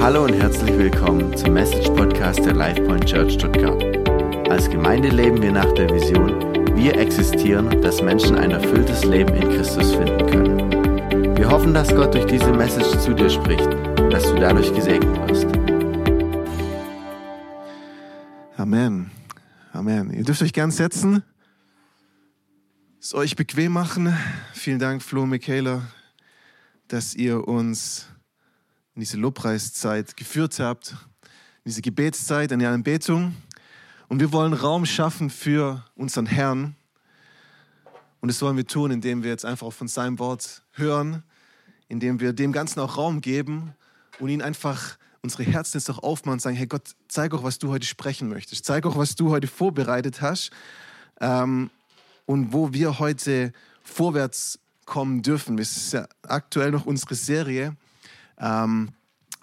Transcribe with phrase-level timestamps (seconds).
[0.00, 3.82] Hallo und herzlich willkommen zum Message Podcast der LifePoint Church Stuttgart.
[4.48, 6.30] Als Gemeinde leben wir nach der Vision,
[6.76, 11.36] wir existieren, dass Menschen ein erfülltes Leben in Christus finden können.
[11.36, 15.16] Wir hoffen, dass Gott durch diese Message zu dir spricht und dass du dadurch gesegnet
[15.28, 15.46] wirst.
[18.56, 19.10] Amen.
[19.72, 20.12] Amen.
[20.12, 21.24] Ihr dürft euch gern setzen.
[23.00, 24.16] Es euch bequem machen.
[24.52, 25.82] Vielen Dank, Flo und Michaela,
[26.86, 28.08] dass ihr uns
[28.96, 33.36] in diese Lobpreiszeit geführt habt, in diese Gebetszeit, in die Anbetung.
[34.08, 36.76] Und wir wollen Raum schaffen für unseren Herrn.
[38.20, 41.22] Und das wollen wir tun, indem wir jetzt einfach von seinem Wort hören,
[41.88, 43.74] indem wir dem Ganzen auch Raum geben
[44.18, 47.58] und ihn einfach unsere Herzen jetzt auch aufmachen und sagen, hey Gott, zeig auch, was
[47.58, 48.64] du heute sprechen möchtest.
[48.64, 50.50] Zeig auch, was du heute vorbereitet hast
[51.20, 51.70] ähm,
[52.24, 53.52] und wo wir heute
[53.82, 55.58] vorwärts kommen dürfen.
[55.58, 57.76] Das ist ja aktuell noch unsere Serie
[58.40, 58.90] ähm,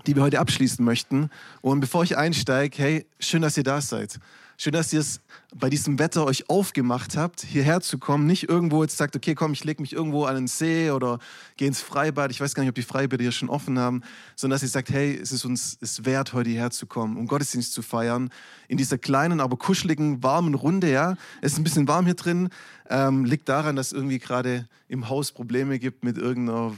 [0.07, 1.29] die wir heute abschließen möchten.
[1.61, 4.19] Und bevor ich einsteige, hey, schön, dass ihr da seid.
[4.55, 5.19] Schön, dass ihr es
[5.55, 8.27] bei diesem Wetter euch aufgemacht habt, hierher zu kommen.
[8.27, 11.19] Nicht irgendwo jetzt sagt, okay, komm, ich lege mich irgendwo an den See oder
[11.57, 12.29] gehe ins Freibad.
[12.29, 14.03] Ich weiß gar nicht, ob die Freibäder hier schon offen haben,
[14.35, 17.25] sondern dass ihr sagt, hey, es ist uns es wert, heute hierher zu kommen, um
[17.25, 18.29] Gottesdienst zu feiern.
[18.67, 21.15] In dieser kleinen, aber kuscheligen, warmen Runde, ja.
[21.41, 22.49] Es ist ein bisschen warm hier drin.
[22.89, 26.73] Ähm, liegt daran, dass irgendwie gerade im Haus Probleme gibt mit irgendeiner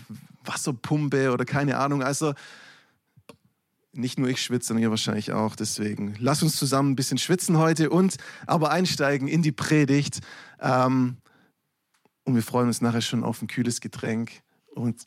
[0.48, 2.04] Wasserpumpe oder keine Ahnung.
[2.04, 2.34] Also
[3.94, 5.56] nicht nur ich schwitze, sondern ihr wahrscheinlich auch.
[5.56, 10.20] Deswegen lasst uns zusammen ein bisschen schwitzen heute und aber einsteigen in die Predigt.
[10.60, 11.18] Ähm,
[12.23, 14.32] und wir freuen uns nachher schon auf ein kühles Getränk
[14.73, 15.06] und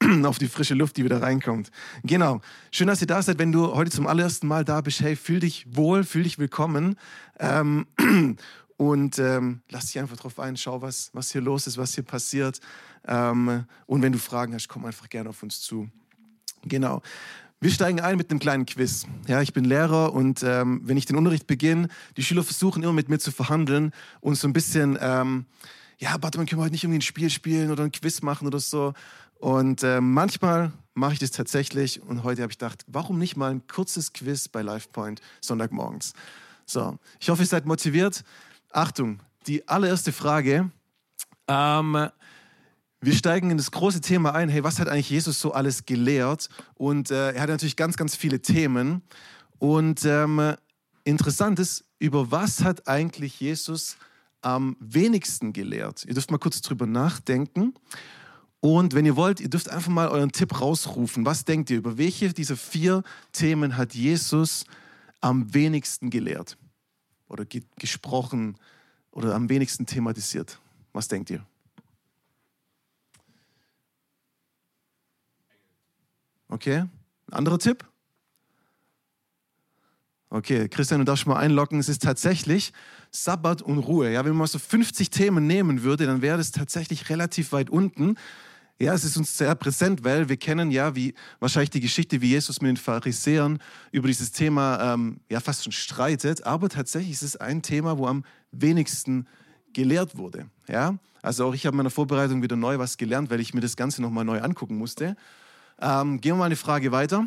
[0.24, 1.70] auf die frische Luft, die wieder reinkommt.
[2.04, 2.40] Genau.
[2.70, 3.38] Schön, dass ihr da seid.
[3.38, 6.96] Wenn du heute zum allerersten Mal da bist, hey, fühl dich wohl, fühl dich willkommen.
[7.38, 7.86] Ähm,
[8.80, 12.02] und ähm, lass dich einfach drauf ein, schau, was, was hier los ist, was hier
[12.02, 12.60] passiert.
[13.06, 15.90] Ähm, und wenn du Fragen hast, komm einfach gerne auf uns zu.
[16.62, 17.02] Genau.
[17.60, 19.04] Wir steigen ein mit einem kleinen Quiz.
[19.26, 22.94] Ja, ich bin Lehrer und ähm, wenn ich den Unterricht beginne, die Schüler versuchen immer
[22.94, 25.44] mit mir zu verhandeln und so ein bisschen, ähm,
[25.98, 28.60] ja, man können wir heute nicht irgendwie ein Spiel spielen oder ein Quiz machen oder
[28.60, 28.94] so.
[29.34, 33.50] Und äh, manchmal mache ich das tatsächlich und heute habe ich gedacht, warum nicht mal
[33.50, 36.14] ein kurzes Quiz bei LivePoint Sonntagmorgens?
[36.64, 38.24] So, ich hoffe, ihr seid motiviert.
[38.72, 40.70] Achtung, die allererste Frage.
[41.48, 42.08] Ähm,
[43.00, 44.48] wir steigen in das große Thema ein.
[44.48, 46.48] Hey, was hat eigentlich Jesus so alles gelehrt?
[46.74, 49.02] Und äh, er hat natürlich ganz, ganz viele Themen.
[49.58, 50.54] Und ähm,
[51.02, 53.96] interessant ist, über was hat eigentlich Jesus
[54.40, 56.04] am wenigsten gelehrt?
[56.04, 57.74] Ihr dürft mal kurz drüber nachdenken.
[58.60, 61.26] Und wenn ihr wollt, ihr dürft einfach mal euren Tipp rausrufen.
[61.26, 61.78] Was denkt ihr?
[61.78, 63.02] Über welche dieser vier
[63.32, 64.64] Themen hat Jesus
[65.20, 66.56] am wenigsten gelehrt?
[67.30, 68.56] Oder ge gesprochen
[69.12, 70.58] oder am wenigsten thematisiert?
[70.92, 71.46] Was denkt ihr?
[76.48, 76.78] Okay,
[77.28, 77.86] ein anderer Tipp?
[80.28, 81.78] Okay, Christian, du darfst mal einloggen.
[81.78, 82.72] Es ist tatsächlich
[83.12, 84.12] Sabbat und Ruhe.
[84.12, 88.16] Ja, wenn man so 50 Themen nehmen würde, dann wäre das tatsächlich relativ weit unten.
[88.80, 92.30] Ja, es ist uns sehr präsent, weil wir kennen ja wie wahrscheinlich die Geschichte, wie
[92.30, 93.58] Jesus mit den Pharisäern
[93.92, 96.44] über dieses Thema ähm, ja fast schon streitet.
[96.46, 99.26] Aber tatsächlich ist es ein Thema, wo am wenigsten
[99.74, 100.48] gelehrt wurde.
[100.66, 103.60] Ja, also auch ich habe in meiner Vorbereitung wieder neu was gelernt, weil ich mir
[103.60, 105.14] das Ganze nochmal neu angucken musste.
[105.78, 107.26] Ähm, gehen wir mal eine Frage weiter.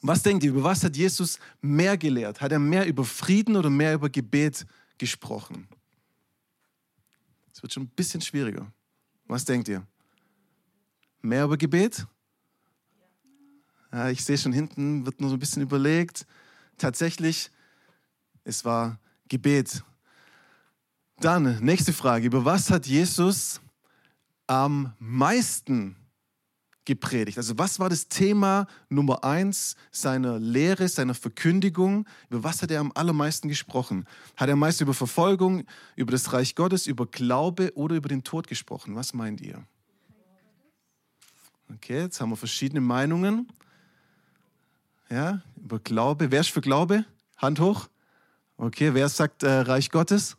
[0.00, 2.40] Was denkt ihr, über was hat Jesus mehr gelehrt?
[2.40, 4.64] Hat er mehr über Frieden oder mehr über Gebet
[4.96, 5.68] gesprochen?
[7.52, 8.72] Es wird schon ein bisschen schwieriger.
[9.26, 9.86] Was denkt ihr?
[11.22, 12.06] Mehr über Gebet?
[13.92, 16.26] Ja, ich sehe schon hinten, wird nur so ein bisschen überlegt.
[16.78, 17.50] Tatsächlich,
[18.44, 18.98] es war
[19.28, 19.82] Gebet.
[21.18, 22.26] Dann, nächste Frage.
[22.26, 23.60] Über was hat Jesus
[24.46, 25.96] am meisten
[26.86, 27.36] gepredigt?
[27.36, 32.06] Also was war das Thema Nummer eins seiner Lehre, seiner Verkündigung?
[32.30, 34.06] Über was hat er am allermeisten gesprochen?
[34.36, 35.64] Hat er meist über Verfolgung,
[35.96, 38.94] über das Reich Gottes, über Glaube oder über den Tod gesprochen?
[38.94, 39.66] Was meint ihr?
[41.74, 43.48] Okay, jetzt haben wir verschiedene Meinungen.
[45.08, 46.30] Ja, über Glaube.
[46.30, 47.04] Wer ist für Glaube?
[47.36, 47.88] Hand hoch.
[48.56, 50.36] Okay, wer sagt äh, Reich Gottes?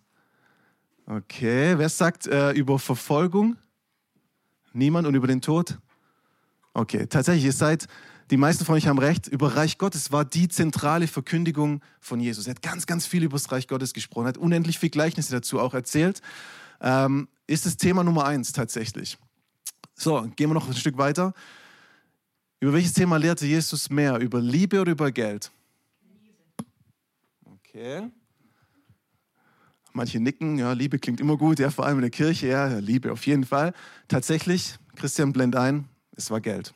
[1.06, 3.58] Okay, wer sagt äh, über Verfolgung?
[4.74, 5.78] Niemand und über den Tod?
[6.74, 7.88] Okay, tatsächlich, ihr seid,
[8.30, 12.48] die meisten von euch haben recht, über Reich Gottes war die zentrale Verkündigung von Jesus.
[12.48, 15.60] Er hat ganz, ganz viel über das Reich Gottes gesprochen, hat unendlich viele Gleichnisse dazu
[15.60, 16.22] auch erzählt.
[16.80, 19.18] Ähm, ist das Thema Nummer eins tatsächlich.
[20.02, 21.32] So, gehen wir noch ein Stück weiter.
[22.60, 24.18] Über welches Thema lehrte Jesus mehr?
[24.18, 25.52] Über Liebe oder über Geld?
[27.46, 28.10] Okay.
[29.94, 33.12] Manche nicken, ja, Liebe klingt immer gut, ja, vor allem in der Kirche, ja, Liebe
[33.12, 33.74] auf jeden Fall.
[34.08, 36.74] Tatsächlich, Christian blend ein, es war Geld.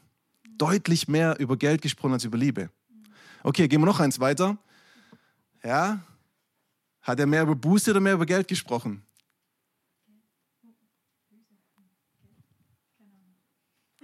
[0.60, 2.69] Deutlich mehr über Geld gesprochen als über Liebe.
[3.42, 4.56] Okay, gehen wir noch eins weiter.
[5.63, 6.00] Ja?
[7.01, 9.01] Hat er mehr über Buße oder mehr über Geld gesprochen?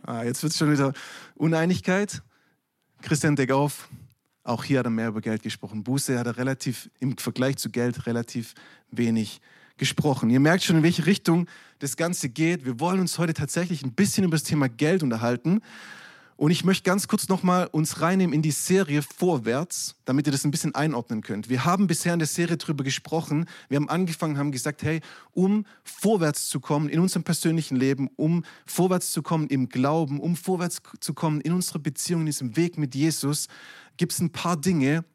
[0.03, 0.94] Ah, jetzt wird es schon wieder
[1.36, 2.24] Uneinigkeit.
[3.01, 3.88] Christian, deck auf.
[4.44, 5.83] Auch hier hat er mehr über Geld gesprochen.
[5.83, 8.56] Buße hat er relativ im Vergleich zu Geld relativ
[8.89, 9.42] wenig
[9.77, 10.31] gesprochen.
[10.31, 11.48] Ihr merkt schon, in welche Richtung
[11.80, 12.65] das Ganze geht.
[12.65, 15.62] Wir wollen uns heute tatsächlich ein bisschen über das Thema Geld unterhalten.
[16.42, 20.44] Und ich möchte ganz kurz nochmal uns reinnehmen in die Serie Vorwärts, damit ihr das
[20.44, 21.50] ein bisschen einordnen könnt.
[21.50, 23.46] Wir haben bisher in der Serie darüber gesprochen.
[23.70, 25.02] Wir haben angefangen, haben gesagt, hey,
[25.34, 30.36] um vorwärts zu kommen in unserem persönlichen Leben, um vorwärts zu kommen im Glauben, um
[30.36, 33.48] vorwärts zu kommen in unserer Beziehung, in diesem Weg mit Jesus,
[33.98, 35.06] gibt es ein paar Dinge.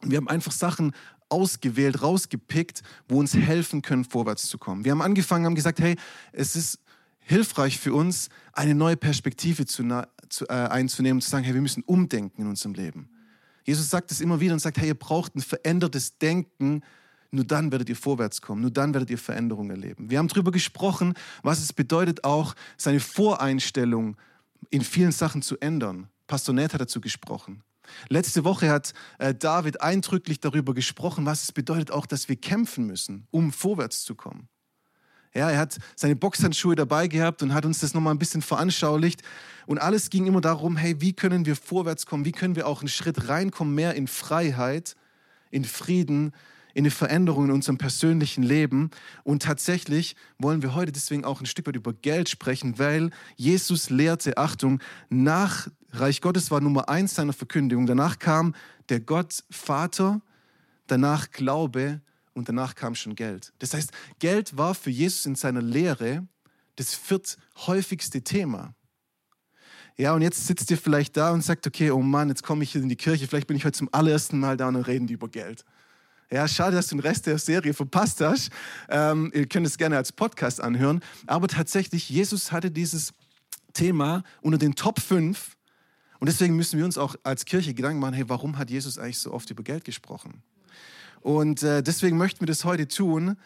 [0.00, 0.90] Wir haben einfach Sachen
[1.28, 4.84] ausgewählt, rausgepickt, wo uns helfen können, vorwärts zu kommen.
[4.84, 5.94] Wir haben angefangen, haben gesagt, hey,
[6.32, 6.80] es ist
[7.22, 9.84] hilfreich für uns, eine neue Perspektive zu,
[10.28, 13.08] zu, äh, einzunehmen und zu sagen, hey, wir müssen umdenken in unserem Leben.
[13.64, 16.82] Jesus sagt es immer wieder und sagt, hey, ihr braucht ein verändertes Denken,
[17.30, 20.10] nur dann werdet ihr vorwärts kommen, nur dann werdet ihr Veränderungen erleben.
[20.10, 24.16] Wir haben darüber gesprochen, was es bedeutet, auch seine Voreinstellung
[24.70, 26.08] in vielen Sachen zu ändern.
[26.26, 27.62] Pastor Ned hat dazu gesprochen.
[28.08, 32.86] Letzte Woche hat äh, David eindrücklich darüber gesprochen, was es bedeutet auch, dass wir kämpfen
[32.86, 34.48] müssen, um vorwärts zu kommen.
[35.34, 39.22] Ja, er hat seine Boxhandschuhe dabei gehabt und hat uns das nochmal ein bisschen veranschaulicht.
[39.66, 42.24] Und alles ging immer darum, hey, wie können wir vorwärts kommen?
[42.24, 44.94] Wie können wir auch einen Schritt reinkommen, mehr in Freiheit,
[45.50, 46.32] in Frieden,
[46.74, 48.90] in eine Veränderung in unserem persönlichen Leben.
[49.24, 53.90] Und tatsächlich wollen wir heute deswegen auch ein Stück weit über Geld sprechen, weil Jesus
[53.90, 54.80] lehrte, Achtung,
[55.10, 57.86] nach Reich Gottes war Nummer eins seiner Verkündigung.
[57.86, 58.54] Danach kam
[58.88, 60.22] der Gott Vater,
[60.86, 62.00] danach Glaube
[62.34, 63.52] und danach kam schon Geld.
[63.58, 66.26] Das heißt, Geld war für Jesus in seiner Lehre
[66.76, 68.74] das vierthäufigste Thema.
[69.98, 72.72] Ja, und jetzt sitzt ihr vielleicht da und sagt, okay, oh Mann, jetzt komme ich
[72.72, 75.14] hier in die Kirche, vielleicht bin ich heute zum allerersten Mal da und reden die
[75.14, 75.64] über Geld.
[76.30, 78.50] Ja, schade, dass du den Rest der Serie verpasst hast.
[78.88, 81.00] Ähm, ihr könnt es gerne als Podcast anhören.
[81.26, 83.12] Aber tatsächlich, Jesus hatte dieses
[83.74, 85.58] Thema unter den Top 5.
[86.20, 89.18] Und deswegen müssen wir uns auch als Kirche Gedanken machen, hey, warum hat Jesus eigentlich
[89.18, 90.42] so oft über Geld gesprochen?
[91.22, 93.36] Und äh, deswegen möchten wir das heute tun.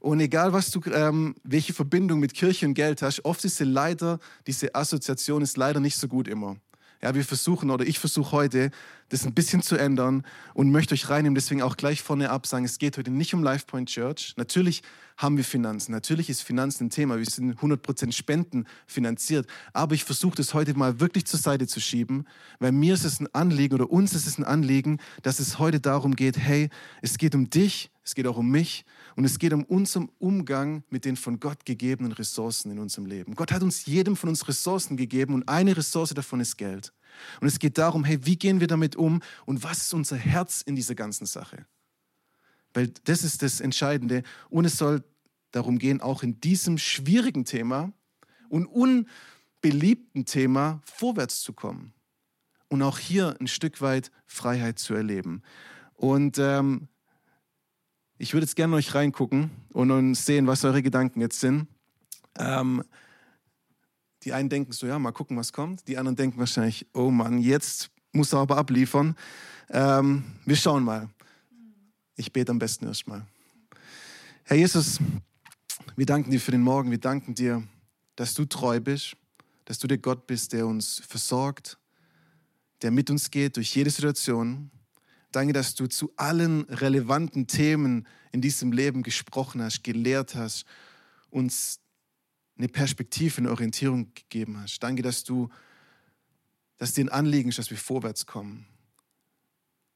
[0.00, 3.64] Und egal, was du, ähm, welche Verbindung mit Kirche und Geld hast, oft ist sie
[3.64, 6.56] leider, diese Assoziation ist leider nicht so gut immer.
[7.04, 8.70] Ja, wir versuchen oder ich versuche heute,
[9.10, 10.24] das ein bisschen zu ändern
[10.54, 13.44] und möchte euch reinnehmen, deswegen auch gleich vorne ab sagen, es geht heute nicht um
[13.44, 14.32] LifePoint Church.
[14.38, 14.80] Natürlich
[15.18, 20.02] haben wir Finanzen, natürlich ist Finanzen ein Thema, wir sind 100% Spenden finanziert, aber ich
[20.02, 22.26] versuche das heute mal wirklich zur Seite zu schieben,
[22.58, 25.80] weil mir ist es ein Anliegen oder uns ist es ein Anliegen, dass es heute
[25.80, 26.70] darum geht, hey,
[27.02, 28.84] es geht um dich, es geht auch um mich
[29.16, 33.34] und es geht um unseren Umgang mit den von Gott gegebenen Ressourcen in unserem Leben.
[33.34, 36.92] Gott hat uns jedem von uns Ressourcen gegeben und eine Ressource davon ist Geld.
[37.40, 40.60] Und es geht darum, hey, wie gehen wir damit um und was ist unser Herz
[40.60, 41.66] in dieser ganzen Sache?
[42.74, 44.22] Weil das ist das Entscheidende.
[44.50, 45.02] Und es soll
[45.52, 47.92] darum gehen, auch in diesem schwierigen Thema
[48.48, 51.94] und unbeliebten Thema vorwärts zu kommen.
[52.68, 55.42] Und auch hier ein Stück weit Freiheit zu erleben.
[55.94, 56.88] Und ähm,
[58.18, 61.66] ich würde jetzt gerne euch reingucken und sehen, was eure Gedanken jetzt sind.
[62.38, 62.82] Ähm,
[64.22, 65.86] die einen denken so, ja, mal gucken, was kommt.
[65.88, 69.16] Die anderen denken wahrscheinlich, oh Mann, jetzt muss er aber abliefern.
[69.70, 71.08] Ähm, wir schauen mal.
[72.16, 73.26] Ich bete am besten erstmal.
[74.44, 74.98] Herr Jesus,
[75.96, 76.90] wir danken dir für den Morgen.
[76.90, 77.62] Wir danken dir,
[78.16, 79.16] dass du treu bist,
[79.64, 81.78] dass du der Gott bist, der uns versorgt,
[82.82, 84.70] der mit uns geht durch jede Situation.
[85.34, 90.64] Danke, dass du zu allen relevanten Themen in diesem Leben gesprochen hast, gelehrt hast,
[91.28, 91.80] uns
[92.56, 94.78] eine Perspektive, eine Orientierung gegeben hast.
[94.78, 95.48] Danke, dass du,
[96.76, 98.64] dass dir ein Anliegen ist, dass wir vorwärts kommen.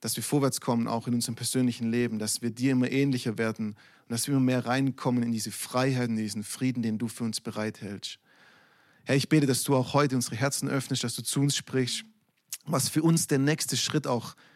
[0.01, 3.69] Dass wir vorwärts kommen, auch in unserem persönlichen Leben, dass wir dir immer ähnlicher werden
[3.69, 7.23] und dass wir immer mehr reinkommen in diese Freiheit, in diesen Frieden, den du für
[7.23, 8.19] uns bereithältst.
[9.05, 12.05] Herr, ich bete, dass du auch heute unsere Herzen öffnest, dass du zu uns sprichst,
[12.65, 14.48] was für uns der nächste Schritt auch ist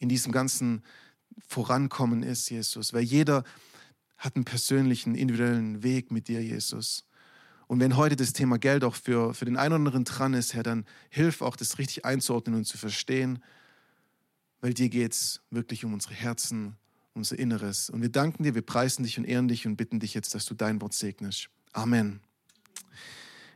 [0.00, 0.82] in diesem ganzen
[1.46, 2.92] Vorankommen ist, Jesus.
[2.92, 3.44] Weil jeder
[4.18, 7.04] hat einen persönlichen, individuellen Weg mit dir, Jesus.
[7.68, 10.54] Und wenn heute das Thema Geld auch für, für den einen oder anderen dran ist,
[10.54, 13.38] Herr, dann hilf auch, das richtig einzuordnen und zu verstehen,
[14.60, 16.76] weil dir geht es wirklich um unsere Herzen,
[17.14, 17.88] unser Inneres.
[17.88, 20.46] Und wir danken dir, wir preisen dich und ehren dich und bitten dich jetzt, dass
[20.46, 21.48] du dein Wort segnest.
[21.72, 22.20] Amen.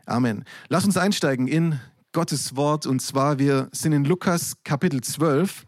[0.07, 0.45] Amen.
[0.69, 1.81] Lass uns einsteigen in
[2.13, 5.67] Gottes Wort und zwar, wir sind in Lukas Kapitel 12.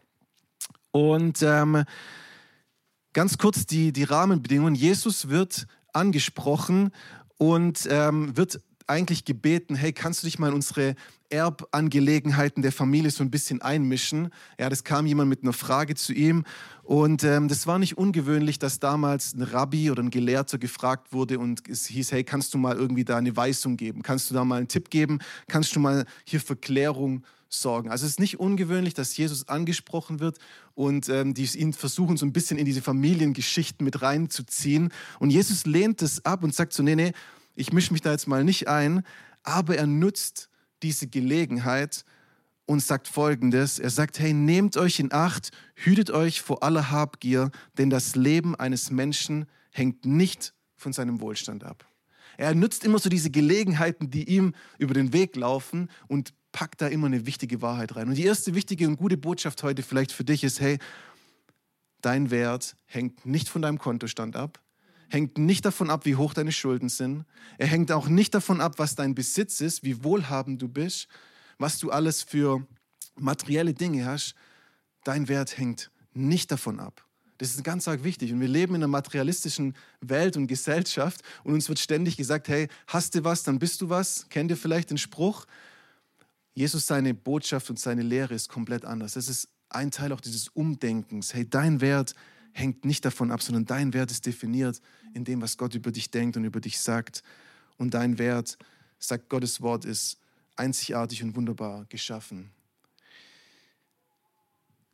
[0.97, 1.85] Und ähm,
[3.13, 4.75] ganz kurz die, die Rahmenbedingungen.
[4.75, 6.91] Jesus wird angesprochen
[7.37, 10.95] und ähm, wird eigentlich gebeten, hey, kannst du dich mal in unsere
[11.29, 14.31] Erbangelegenheiten der Familie so ein bisschen einmischen?
[14.59, 16.45] Ja, das kam jemand mit einer Frage zu ihm
[16.83, 21.39] und ähm, das war nicht ungewöhnlich, dass damals ein Rabbi oder ein Gelehrter gefragt wurde
[21.39, 24.03] und es hieß, hey, kannst du mal irgendwie da eine Weisung geben?
[24.03, 25.19] Kannst du da mal einen Tipp geben?
[25.47, 27.91] Kannst du mal hier für Klärung sorgen?
[27.91, 30.39] Also es ist nicht ungewöhnlich, dass Jesus angesprochen wird
[30.75, 34.93] und ähm, die ihn versuchen, so ein bisschen in diese Familiengeschichten mit reinzuziehen.
[35.19, 37.13] Und Jesus lehnt es ab und sagt so, nee, nee,
[37.55, 39.03] ich mische mich da jetzt mal nicht ein,
[39.43, 40.51] aber er nutzt
[40.83, 42.05] diese Gelegenheit
[42.67, 43.79] und sagt folgendes.
[43.79, 48.55] Er sagt, hey, nehmt euch in Acht, hütet euch vor aller Habgier, denn das Leben
[48.55, 51.87] eines Menschen hängt nicht von seinem Wohlstand ab.
[52.37, 56.87] Er nutzt immer so diese Gelegenheiten, die ihm über den Weg laufen und packt da
[56.87, 58.09] immer eine wichtige Wahrheit rein.
[58.09, 60.79] Und die erste wichtige und gute Botschaft heute vielleicht für dich ist, hey,
[62.01, 64.59] dein Wert hängt nicht von deinem Kontostand ab,
[65.11, 67.27] hängt nicht davon ab, wie hoch deine Schulden sind.
[67.59, 71.09] Er hängt auch nicht davon ab, was dein Besitz ist, wie wohlhabend du bist,
[71.59, 72.67] was du alles für
[73.17, 74.35] materielle Dinge hast.
[75.05, 77.05] Dein Wert hängt nicht davon ab.
[77.37, 78.33] Das ist ganz arg wichtig.
[78.33, 82.69] Und wir leben in einer materialistischen Welt und Gesellschaft und uns wird ständig gesagt, hey,
[82.87, 84.27] hast du was, dann bist du was.
[84.31, 85.45] Kennt ihr vielleicht den Spruch?
[86.57, 89.13] Jesus, seine Botschaft und seine Lehre ist komplett anders.
[89.13, 91.35] Das ist ein Teil auch dieses Umdenkens.
[91.35, 92.15] Hey, dein Wert
[92.53, 94.81] hängt nicht davon ab, sondern dein Wert ist definiert
[95.13, 97.23] in dem, was Gott über dich denkt und über dich sagt.
[97.77, 98.57] Und dein Wert,
[98.99, 100.19] sagt Gottes Wort, ist
[100.57, 102.51] einzigartig und wunderbar geschaffen.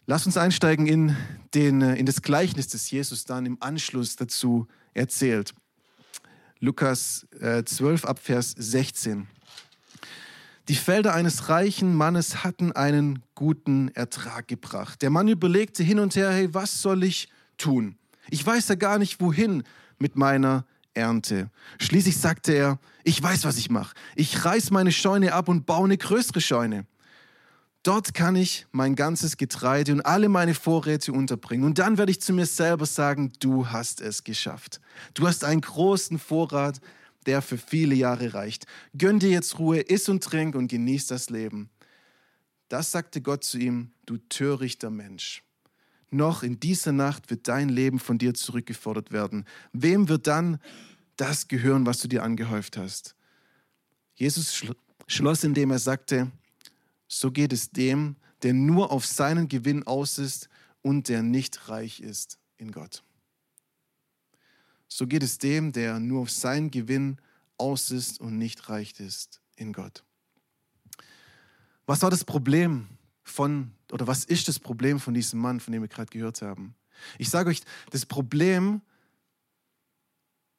[0.07, 1.17] Lass uns einsteigen in,
[1.55, 5.55] den, in das Gleichnis, das Jesus dann im Anschluss dazu erzählt.
[6.59, 9.29] Lukas 12 äh, ab Vers 16.
[10.69, 15.03] Die Felder eines reichen Mannes hatten einen guten Ertrag gebracht.
[15.03, 17.29] Der Mann überlegte hin und her, hey, was soll ich
[17.59, 17.97] tun.
[18.31, 19.65] Ich weiß ja gar nicht, wohin
[19.99, 20.65] mit meiner
[20.95, 21.51] Ernte.
[21.81, 23.95] Schließlich sagte er, ich weiß, was ich mache.
[24.15, 26.87] Ich reiß meine Scheune ab und baue eine größere Scheune.
[27.83, 31.65] Dort kann ich mein ganzes Getreide und alle meine Vorräte unterbringen.
[31.65, 34.81] Und dann werde ich zu mir selber sagen, du hast es geschafft.
[35.15, 36.81] Du hast einen großen Vorrat,
[37.27, 38.67] der für viele Jahre reicht.
[38.97, 41.71] Gönn dir jetzt Ruhe, iss und trink und genieß das Leben.
[42.69, 45.43] Das sagte Gott zu ihm, du törichter Mensch
[46.13, 49.47] noch in dieser Nacht wird dein Leben von dir zurückgefordert werden.
[49.73, 50.59] Wem wird dann
[51.17, 53.17] das gehören, was du dir angehäuft hast?
[54.15, 54.63] Jesus
[55.07, 56.31] schloss, indem er sagte,
[57.09, 60.49] so geht es dem, der nur auf seinen Gewinn aus ist
[60.83, 63.03] und der nicht reich ist in Gott.
[64.95, 67.17] So geht es dem, der nur auf seinen Gewinn
[67.57, 70.05] aus ist und nicht reich ist in Gott.
[71.87, 72.89] Was war das Problem
[73.23, 76.75] von, oder was ist das Problem von diesem Mann, von dem wir gerade gehört haben?
[77.19, 78.83] Ich sage euch, das Problem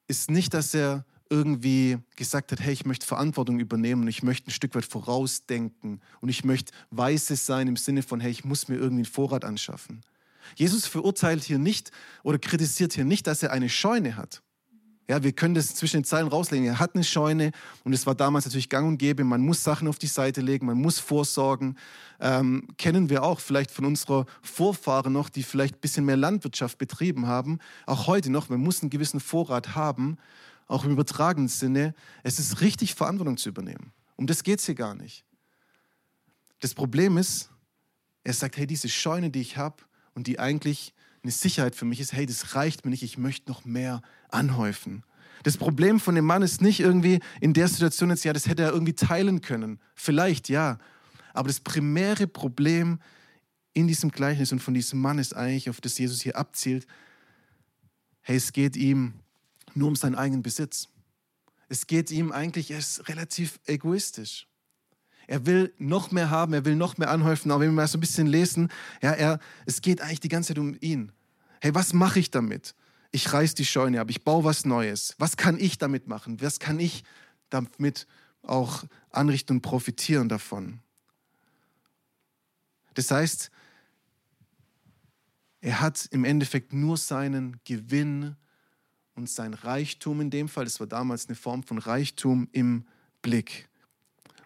[0.08, 4.48] ist nicht, dass er irgendwie gesagt hat, hey, ich möchte Verantwortung übernehmen und ich möchte
[4.48, 8.68] ein Stück weit vorausdenken und ich möchte weise sein im Sinne von, hey, ich muss
[8.68, 10.02] mir irgendwie einen Vorrat anschaffen.
[10.56, 11.90] Jesus verurteilt hier nicht
[12.22, 14.42] oder kritisiert hier nicht, dass er eine Scheune hat.
[15.08, 16.66] Ja, wir können das zwischen den Zeilen rauslegen.
[16.66, 17.52] Er hat eine Scheune
[17.84, 19.22] und es war damals natürlich gang und gäbe.
[19.22, 21.76] Man muss Sachen auf die Seite legen, man muss vorsorgen.
[22.20, 26.78] Ähm, kennen wir auch vielleicht von unserer Vorfahren noch, die vielleicht ein bisschen mehr Landwirtschaft
[26.78, 27.58] betrieben haben.
[27.84, 30.16] Auch heute noch, man muss einen gewissen Vorrat haben,
[30.68, 31.94] auch im übertragenen Sinne.
[32.22, 33.92] Es ist richtig, Verantwortung zu übernehmen.
[34.16, 35.26] Um das geht es hier gar nicht.
[36.60, 37.50] Das Problem ist,
[38.22, 39.82] er sagt, hey, diese Scheune, die ich habe
[40.14, 43.50] und die eigentlich eine Sicherheit für mich ist, hey, das reicht mir nicht, ich möchte
[43.50, 45.04] noch mehr anhäufen.
[45.42, 48.62] Das Problem von dem Mann ist nicht irgendwie in der Situation jetzt, ja, das hätte
[48.62, 49.78] er irgendwie teilen können.
[49.94, 50.78] Vielleicht, ja.
[51.32, 52.98] Aber das primäre Problem
[53.72, 56.86] in diesem Gleichnis und von diesem Mann ist eigentlich, auf das Jesus hier abzielt,
[58.22, 59.14] hey, es geht ihm
[59.74, 60.88] nur um seinen eigenen Besitz.
[61.68, 64.46] Es geht ihm eigentlich, er ist relativ egoistisch.
[65.26, 67.98] Er will noch mehr haben, er will noch mehr anhäufen, aber wenn wir mal so
[67.98, 68.70] ein bisschen lesen,
[69.02, 71.12] ja, er, es geht eigentlich die ganze Zeit um ihn.
[71.60, 72.74] Hey, was mache ich damit?
[73.10, 75.14] Ich reiß die Scheune ab, ich baue was Neues.
[75.18, 76.40] Was kann ich damit machen?
[76.40, 77.04] Was kann ich
[77.48, 78.06] damit
[78.42, 80.80] auch anrichten und profitieren davon?
[82.94, 83.50] Das heißt,
[85.60, 88.36] er hat im Endeffekt nur seinen Gewinn
[89.14, 92.84] und sein Reichtum in dem Fall, das war damals eine Form von Reichtum im
[93.22, 93.68] Blick.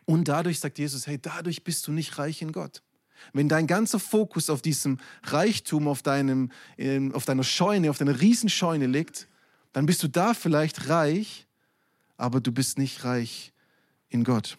[0.09, 2.83] Und dadurch sagt Jesus, hey, dadurch bist du nicht reich in Gott.
[3.35, 6.51] Wenn dein ganzer Fokus auf diesem Reichtum, auf, deinem,
[7.13, 9.29] auf deiner Scheune, auf deiner Riesenscheune liegt,
[9.75, 11.47] dann bist du da vielleicht reich,
[12.17, 13.53] aber du bist nicht reich
[14.09, 14.57] in Gott.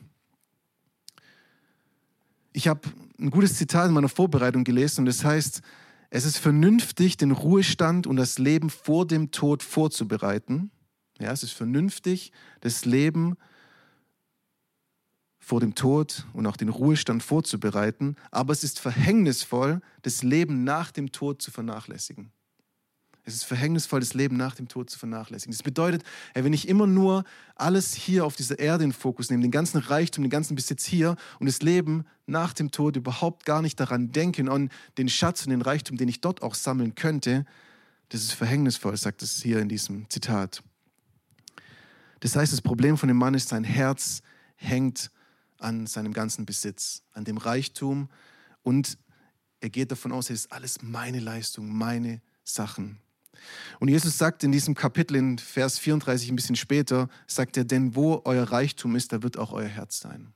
[2.53, 2.81] Ich habe
[3.17, 5.61] ein gutes Zitat in meiner Vorbereitung gelesen und es das heißt,
[6.11, 10.69] es ist vernünftig, den Ruhestand und das Leben vor dem Tod vorzubereiten.
[11.19, 13.35] Ja, es ist vernünftig, das Leben
[15.49, 20.91] vor dem Tod und auch den Ruhestand vorzubereiten, aber es ist verhängnisvoll, das Leben nach
[20.91, 22.31] dem Tod zu vernachlässigen.
[23.23, 25.51] Es ist verhängnisvoll, das Leben nach dem Tod zu vernachlässigen.
[25.51, 26.03] Das bedeutet,
[26.35, 27.23] wenn ich immer nur
[27.55, 31.15] alles hier auf dieser Erde in Fokus nehme, den ganzen Reichtum, den ganzen Besitz hier
[31.39, 35.49] und das Leben nach dem Tod überhaupt gar nicht daran denken, an den Schatz und
[35.49, 37.43] den Reichtum, den ich dort auch sammeln könnte,
[38.09, 40.61] das ist verhängnisvoll, sagt es hier in diesem Zitat.
[42.19, 44.21] Das heißt, das Problem von dem Mann ist, sein Herz
[44.55, 45.09] hängt
[45.59, 48.09] an seinem ganzen Besitz, an dem Reichtum
[48.63, 48.97] und
[49.61, 52.99] er geht davon aus, es ist alles meine Leistung, meine Sachen.
[53.79, 57.95] Und Jesus sagt in diesem Kapitel in Vers 34 ein bisschen später, sagt er, denn
[57.95, 60.33] wo euer Reichtum ist, da wird auch euer Herz sein.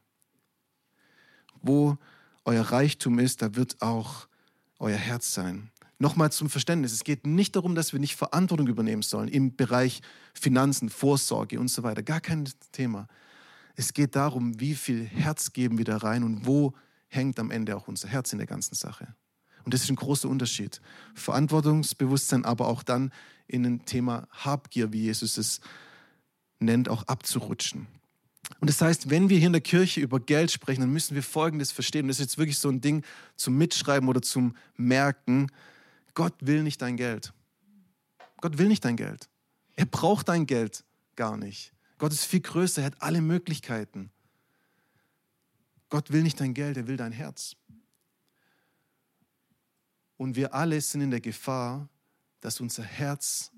[1.61, 1.97] Wo
[2.45, 4.27] euer Reichtum ist, da wird auch
[4.79, 5.71] euer Herz sein.
[5.99, 10.01] Nochmal zum Verständnis, es geht nicht darum, dass wir nicht Verantwortung übernehmen sollen im Bereich
[10.33, 12.03] Finanzen, Vorsorge und so weiter.
[12.03, 13.07] Gar kein Thema.
[13.75, 16.73] Es geht darum, wie viel Herz geben wir da rein und wo
[17.07, 19.15] hängt am Ende auch unser Herz in der ganzen Sache.
[19.63, 20.81] Und das ist ein großer Unterschied.
[21.15, 23.11] Verantwortungsbewusstsein, aber auch dann
[23.47, 25.61] in ein Thema Habgier, wie Jesus es
[26.59, 27.87] nennt, auch abzurutschen.
[28.59, 31.23] Und das heißt, wenn wir hier in der Kirche über Geld sprechen, dann müssen wir
[31.23, 32.03] Folgendes verstehen.
[32.03, 33.03] Und das ist jetzt wirklich so ein Ding
[33.35, 35.49] zum Mitschreiben oder zum Merken.
[36.13, 37.33] Gott will nicht dein Geld.
[38.41, 39.29] Gott will nicht dein Geld.
[39.75, 40.83] Er braucht dein Geld
[41.15, 41.72] gar nicht.
[41.97, 44.11] Gott ist viel größer, er hat alle Möglichkeiten.
[45.89, 47.55] Gott will nicht dein Geld, er will dein Herz.
[50.17, 51.89] Und wir alle sind in der Gefahr,
[52.41, 53.51] dass unser Herz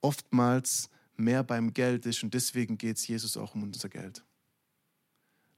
[0.00, 4.24] oftmals mehr beim Geld ist und deswegen geht es Jesus auch um unser Geld.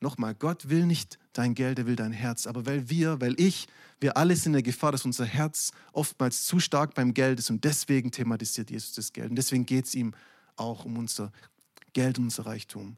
[0.01, 2.47] Nochmal, Gott will nicht dein Geld, er will dein Herz.
[2.47, 3.67] Aber weil wir, weil ich,
[3.99, 7.51] wir alle sind in der Gefahr, dass unser Herz oftmals zu stark beim Geld ist
[7.51, 9.31] und deswegen thematisiert Jesus das Geld.
[9.31, 10.15] Und deswegen geht es ihm
[10.55, 11.33] auch um unser
[11.99, 12.97] Geld, um unser Reichtum.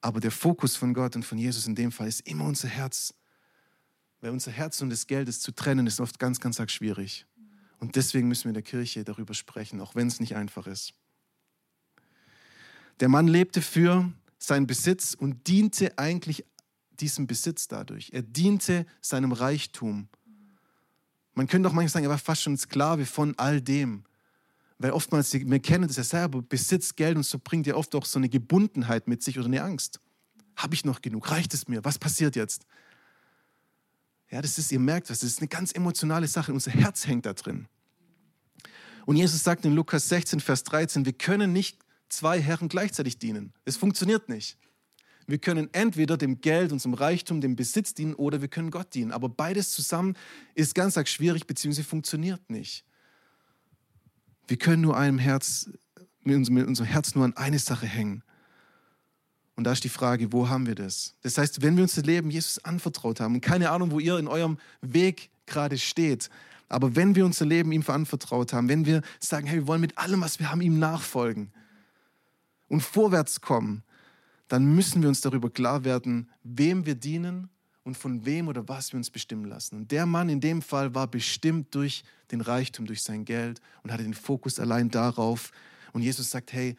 [0.00, 3.14] Aber der Fokus von Gott und von Jesus in dem Fall ist immer unser Herz.
[4.20, 7.26] Weil unser Herz und das Geld zu trennen, ist oft ganz, ganz arg schwierig.
[7.78, 10.94] Und deswegen müssen wir in der Kirche darüber sprechen, auch wenn es nicht einfach ist.
[12.98, 16.44] Der Mann lebte für seinen Besitz und diente eigentlich
[16.98, 18.10] diesem Besitz dadurch.
[18.12, 20.08] Er diente seinem Reichtum.
[21.34, 24.02] Man könnte auch manchmal sagen, er war fast schon Sklave von all dem.
[24.78, 28.04] Weil oftmals, wir kennen das ja selber, Besitz, Geld und so bringt ja oft auch
[28.04, 30.00] so eine Gebundenheit mit sich oder eine Angst.
[30.56, 31.30] Habe ich noch genug?
[31.30, 31.84] Reicht es mir?
[31.84, 32.66] Was passiert jetzt?
[34.30, 36.52] Ja, das ist, ihr merkt das, das ist eine ganz emotionale Sache.
[36.52, 37.68] Unser Herz hängt da drin.
[39.06, 43.52] Und Jesus sagt in Lukas 16, Vers 13, wir können nicht zwei Herren gleichzeitig dienen.
[43.64, 44.58] Es funktioniert nicht.
[45.28, 49.12] Wir können entweder dem Geld, unserem Reichtum, dem Besitz dienen oder wir können Gott dienen.
[49.12, 50.16] Aber beides zusammen
[50.54, 51.82] ist ganz arg schwierig bzw.
[51.82, 52.84] funktioniert nicht.
[54.46, 55.70] Wir können nur einem Herz,
[56.22, 58.22] mit unserem Herz nur an eine Sache hängen.
[59.56, 61.14] Und da ist die Frage, wo haben wir das?
[61.22, 64.18] Das heißt, wenn wir uns das Leben Jesus anvertraut haben, und keine Ahnung, wo ihr
[64.18, 66.28] in eurem Weg gerade steht,
[66.68, 69.96] aber wenn wir unser Leben ihm anvertraut haben, wenn wir sagen, hey, wir wollen mit
[69.96, 71.52] allem, was wir haben, ihm nachfolgen,
[72.68, 73.84] und vorwärts kommen,
[74.48, 77.48] dann müssen wir uns darüber klar werden, wem wir dienen
[77.86, 79.76] und von wem oder was wir uns bestimmen lassen.
[79.76, 83.92] Und der Mann in dem Fall war bestimmt durch den Reichtum, durch sein Geld und
[83.92, 85.52] hatte den Fokus allein darauf.
[85.92, 86.76] Und Jesus sagt, hey,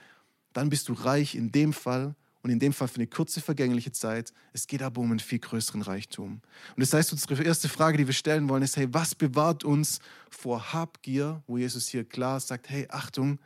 [0.52, 3.94] dann bist du reich in dem Fall und in dem Fall für eine kurze vergängliche
[3.94, 4.34] Zeit.
[4.52, 6.42] Es geht aber um einen viel größeren Reichtum.
[6.76, 10.00] Und das heißt, unsere erste Frage, die wir stellen wollen, ist, hey, was bewahrt uns
[10.30, 13.40] vor Habgier, wo Jesus hier klar sagt, hey, Achtung,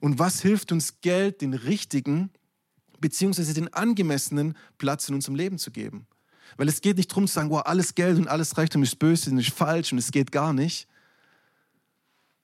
[0.00, 2.30] und was hilft uns Geld, den richtigen
[2.98, 6.06] beziehungsweise den angemessenen Platz in unserem Leben zu geben?
[6.56, 9.30] Weil es geht nicht darum zu sagen, wow, alles Geld und alles Reichtum ist böse
[9.30, 10.88] und ist falsch und es geht gar nicht.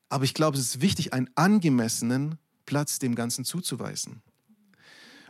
[0.09, 4.23] Aber ich glaube, es ist wichtig, einen angemessenen Platz dem Ganzen zuzuweisen.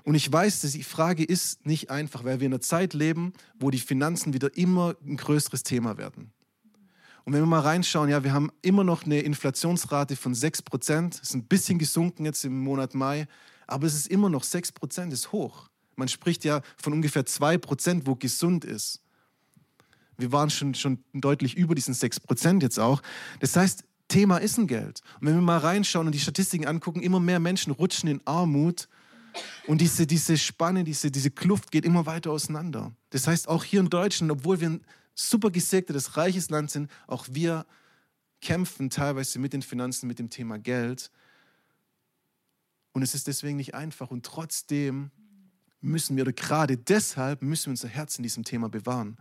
[0.03, 3.33] Und ich weiß, dass die Frage ist nicht einfach, weil wir in einer Zeit leben,
[3.59, 6.31] wo die Finanzen wieder immer ein größeres Thema werden.
[7.25, 11.21] Und wenn wir mal reinschauen, ja, wir haben immer noch eine Inflationsrate von 6 Prozent.
[11.23, 13.27] Ist ein bisschen gesunken jetzt im Monat Mai,
[13.67, 15.71] aber es ist immer noch 6 Prozent, ist hoch.
[15.97, 19.01] Man spricht ja von ungefähr 2 Prozent, wo gesund ist.
[20.17, 23.03] Wir waren schon, schon deutlich über diesen 6 Prozent jetzt auch.
[23.41, 25.01] Das heißt, Thema ist ein Geld.
[25.21, 28.89] Und wenn wir mal reinschauen und die Statistiken angucken, immer mehr Menschen rutschen in Armut
[29.67, 32.93] und diese, diese Spanne, diese, diese Kluft geht immer weiter auseinander.
[33.11, 34.79] Das heißt, auch hier in Deutschland, obwohl wir
[35.15, 37.67] super gesegnetes, reiches Land sind, auch wir
[38.41, 41.11] kämpfen teilweise mit den Finanzen, mit dem Thema Geld.
[42.93, 44.11] Und es ist deswegen nicht einfach.
[44.11, 45.11] Und trotzdem
[45.85, 49.17] müssen wir, oder gerade deshalb müssen wir unser Herz in diesem Thema bewahren.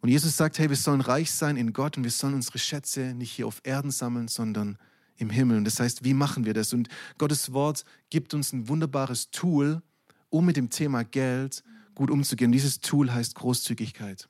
[0.00, 3.12] Und Jesus sagt, hey, wir sollen reich sein in Gott und wir sollen unsere Schätze
[3.14, 4.78] nicht hier auf Erden sammeln, sondern
[5.16, 5.58] im Himmel.
[5.58, 6.72] Und das heißt, wie machen wir das?
[6.72, 9.82] Und Gottes Wort gibt uns ein wunderbares Tool,
[10.30, 11.62] um mit dem Thema Geld
[11.94, 12.52] gut umzugehen.
[12.52, 14.28] Dieses Tool heißt Großzügigkeit.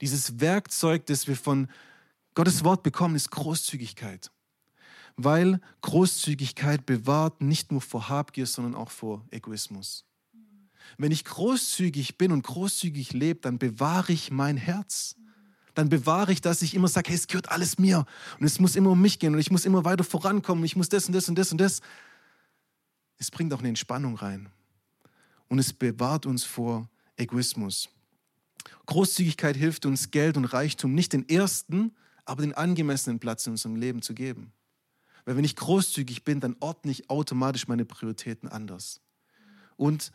[0.00, 1.68] Dieses Werkzeug, das wir von
[2.34, 4.30] Gottes Wort bekommen, ist Großzügigkeit.
[5.16, 10.04] Weil Großzügigkeit bewahrt nicht nur vor Habgier, sondern auch vor Egoismus.
[10.98, 15.16] Wenn ich großzügig bin und großzügig lebe, dann bewahre ich mein Herz.
[15.74, 18.06] Dann bewahre ich, dass ich immer sage, hey, es gehört alles mir.
[18.38, 20.64] Und es muss immer um mich gehen und ich muss immer weiter vorankommen.
[20.64, 21.80] Ich muss das und das und das und das.
[23.18, 24.48] Es bringt auch eine Entspannung rein.
[25.48, 27.88] Und es bewahrt uns vor Egoismus.
[28.86, 33.76] Großzügigkeit hilft uns, Geld und Reichtum nicht den ersten, aber den angemessenen Platz in unserem
[33.76, 34.52] Leben zu geben.
[35.26, 39.02] Weil wenn ich großzügig bin, dann ordne ich automatisch meine Prioritäten anders.
[39.76, 40.12] Und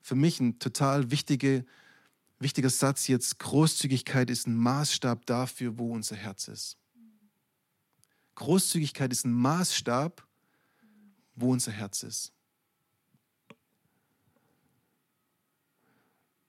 [0.00, 1.66] für mich ein total wichtige,
[2.40, 6.78] wichtiger Satz jetzt, Großzügigkeit ist ein Maßstab dafür, wo unser Herz ist.
[8.36, 10.26] Großzügigkeit ist ein Maßstab,
[11.34, 12.32] wo unser Herz ist.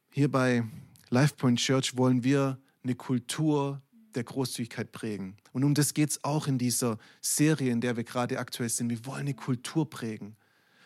[0.09, 0.63] Hier bei
[1.09, 3.81] LifePoint Church wollen wir eine Kultur
[4.15, 5.38] der Großzügigkeit prägen.
[5.52, 8.89] Und um das geht es auch in dieser Serie, in der wir gerade aktuell sind.
[8.89, 10.36] Wir wollen eine Kultur prägen.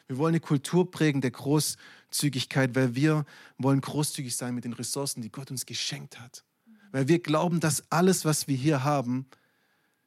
[0.07, 3.25] Wir wollen eine Kultur prägen der Großzügigkeit, weil wir
[3.57, 6.43] wollen großzügig sein mit den Ressourcen, die Gott uns geschenkt hat.
[6.91, 9.25] Weil wir glauben, dass alles, was wir hier haben,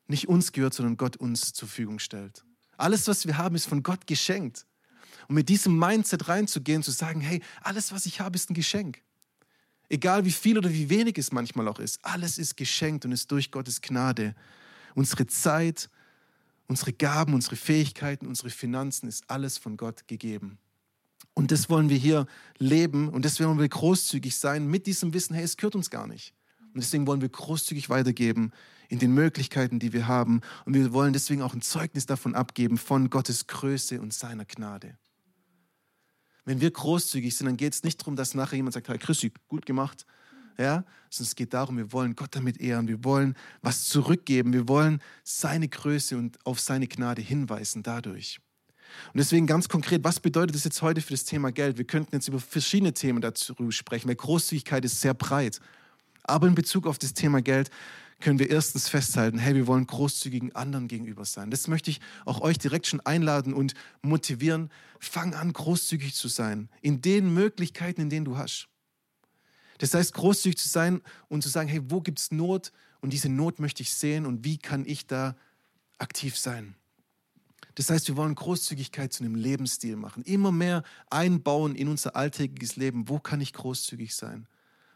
[0.07, 2.45] nicht uns gehört, sondern Gott uns zur Verfügung stellt.
[2.77, 4.67] Alles, was wir haben, ist von Gott geschenkt.
[5.29, 9.03] Und mit diesem Mindset reinzugehen, zu sagen, hey, alles, was ich habe, ist ein Geschenk.
[9.89, 13.31] Egal wie viel oder wie wenig es manchmal auch ist, alles ist geschenkt und ist
[13.31, 14.35] durch Gottes Gnade.
[14.95, 15.89] Unsere Zeit,
[16.67, 20.59] unsere Gaben, unsere Fähigkeiten, unsere Finanzen ist alles von Gott gegeben.
[21.35, 22.27] Und das wollen wir hier
[22.59, 26.07] leben und deswegen wollen wir großzügig sein mit diesem Wissen, hey, es gehört uns gar
[26.07, 26.35] nicht.
[26.77, 28.53] Und deswegen wollen wir großzügig weitergeben
[28.89, 30.41] in den Möglichkeiten, die wir haben.
[30.65, 34.99] Und wir wollen deswegen auch ein Zeugnis davon abgeben von Gottes Größe und seiner Gnade.
[36.47, 39.33] Wenn wir großzügig sind, dann geht es nicht darum, dass nachher jemand sagt, Herr Christi,
[39.49, 40.07] gut gemacht.
[40.59, 44.67] Ja, sondern es geht darum, wir wollen Gott damit ehren, wir wollen was zurückgeben, wir
[44.69, 48.41] wollen seine Größe und auf seine Gnade hinweisen dadurch.
[49.13, 51.77] Und deswegen ganz konkret, was bedeutet das jetzt heute für das Thema Geld?
[51.77, 55.61] Wir könnten jetzt über verschiedene Themen dazu sprechen, weil Großzügigkeit ist sehr breit.
[56.23, 57.71] Aber in Bezug auf das Thema Geld
[58.21, 61.51] können wir erstens festhalten, hey, wir wollen großzügigen anderen gegenüber sein.
[61.51, 64.71] Das möchte ich auch euch direkt schon einladen und motivieren.
[64.99, 68.69] Fang an, großzügig zu sein in den Möglichkeiten, in denen du hast.
[69.79, 73.29] Das heißt, großzügig zu sein und zu sagen, hey, wo gibt es Not und diese
[73.29, 75.37] Not möchte ich sehen und wie kann ich da
[75.99, 76.75] aktiv sein.
[77.75, 82.77] Das heißt, wir wollen Großzügigkeit zu einem Lebensstil machen, immer mehr einbauen in unser alltägliches
[82.77, 83.09] Leben.
[83.09, 84.49] Wo kann ich großzügig sein?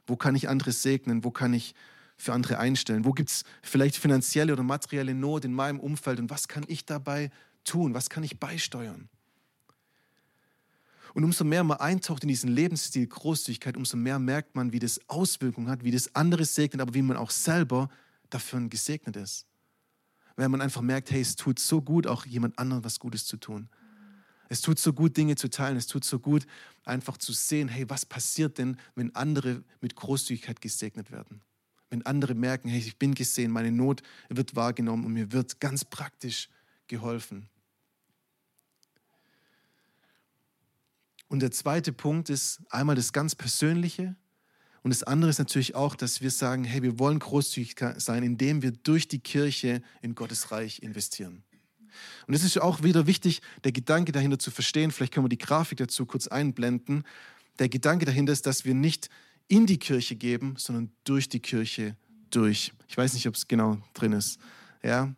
[0.06, 1.22] Wo kann ich andere segnen?
[1.22, 1.74] Wo kann ich
[2.20, 3.04] für andere einstellen?
[3.04, 6.84] Wo gibt es vielleicht finanzielle oder materielle Not in meinem Umfeld und was kann ich
[6.84, 7.30] dabei
[7.64, 7.94] tun?
[7.94, 9.08] Was kann ich beisteuern?
[11.14, 15.00] Und umso mehr man eintaucht in diesen Lebensstil Großzügigkeit, umso mehr merkt man, wie das
[15.08, 17.88] Auswirkungen hat, wie das andere segnet, aber wie man auch selber
[18.28, 19.46] dafür gesegnet ist.
[20.36, 23.38] Weil man einfach merkt, hey, es tut so gut, auch jemand anderem was Gutes zu
[23.38, 23.68] tun.
[24.48, 25.76] Es tut so gut, Dinge zu teilen.
[25.76, 26.46] Es tut so gut,
[26.84, 31.40] einfach zu sehen, hey, was passiert denn, wenn andere mit Großzügigkeit gesegnet werden?
[31.90, 35.84] Wenn andere merken, hey, ich bin gesehen, meine Not wird wahrgenommen und mir wird ganz
[35.84, 36.48] praktisch
[36.86, 37.48] geholfen.
[41.28, 44.16] Und der zweite Punkt ist einmal das ganz Persönliche.
[44.82, 48.62] Und das andere ist natürlich auch, dass wir sagen, hey, wir wollen großzügig sein, indem
[48.62, 51.44] wir durch die Kirche in Gottes Reich investieren.
[52.26, 54.90] Und es ist auch wieder wichtig, der Gedanke dahinter zu verstehen.
[54.90, 57.04] Vielleicht können wir die Grafik dazu kurz einblenden.
[57.58, 59.10] Der Gedanke dahinter ist, dass wir nicht
[59.50, 61.96] in die Kirche geben, sondern durch die Kirche
[62.30, 62.72] durch.
[62.88, 64.38] Ich weiß nicht, ob es genau drin ist.
[64.82, 65.12] Ja?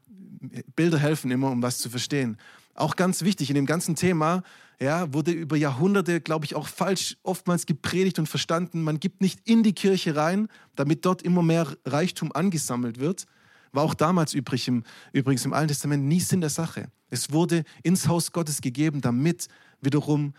[0.75, 2.38] Bilder helfen immer, um was zu verstehen.
[2.75, 4.42] Auch ganz wichtig in dem ganzen Thema,
[4.81, 8.83] ja, wurde über Jahrhunderte, glaube ich, auch falsch oftmals gepredigt und verstanden.
[8.83, 13.27] Man gibt nicht in die Kirche rein, damit dort immer mehr Reichtum angesammelt wird.
[13.73, 16.90] War auch damals übrig im, übrigens im Alten Testament nie Sinn der Sache.
[17.11, 19.49] Es wurde ins Haus Gottes gegeben, damit
[19.83, 20.33] wiederum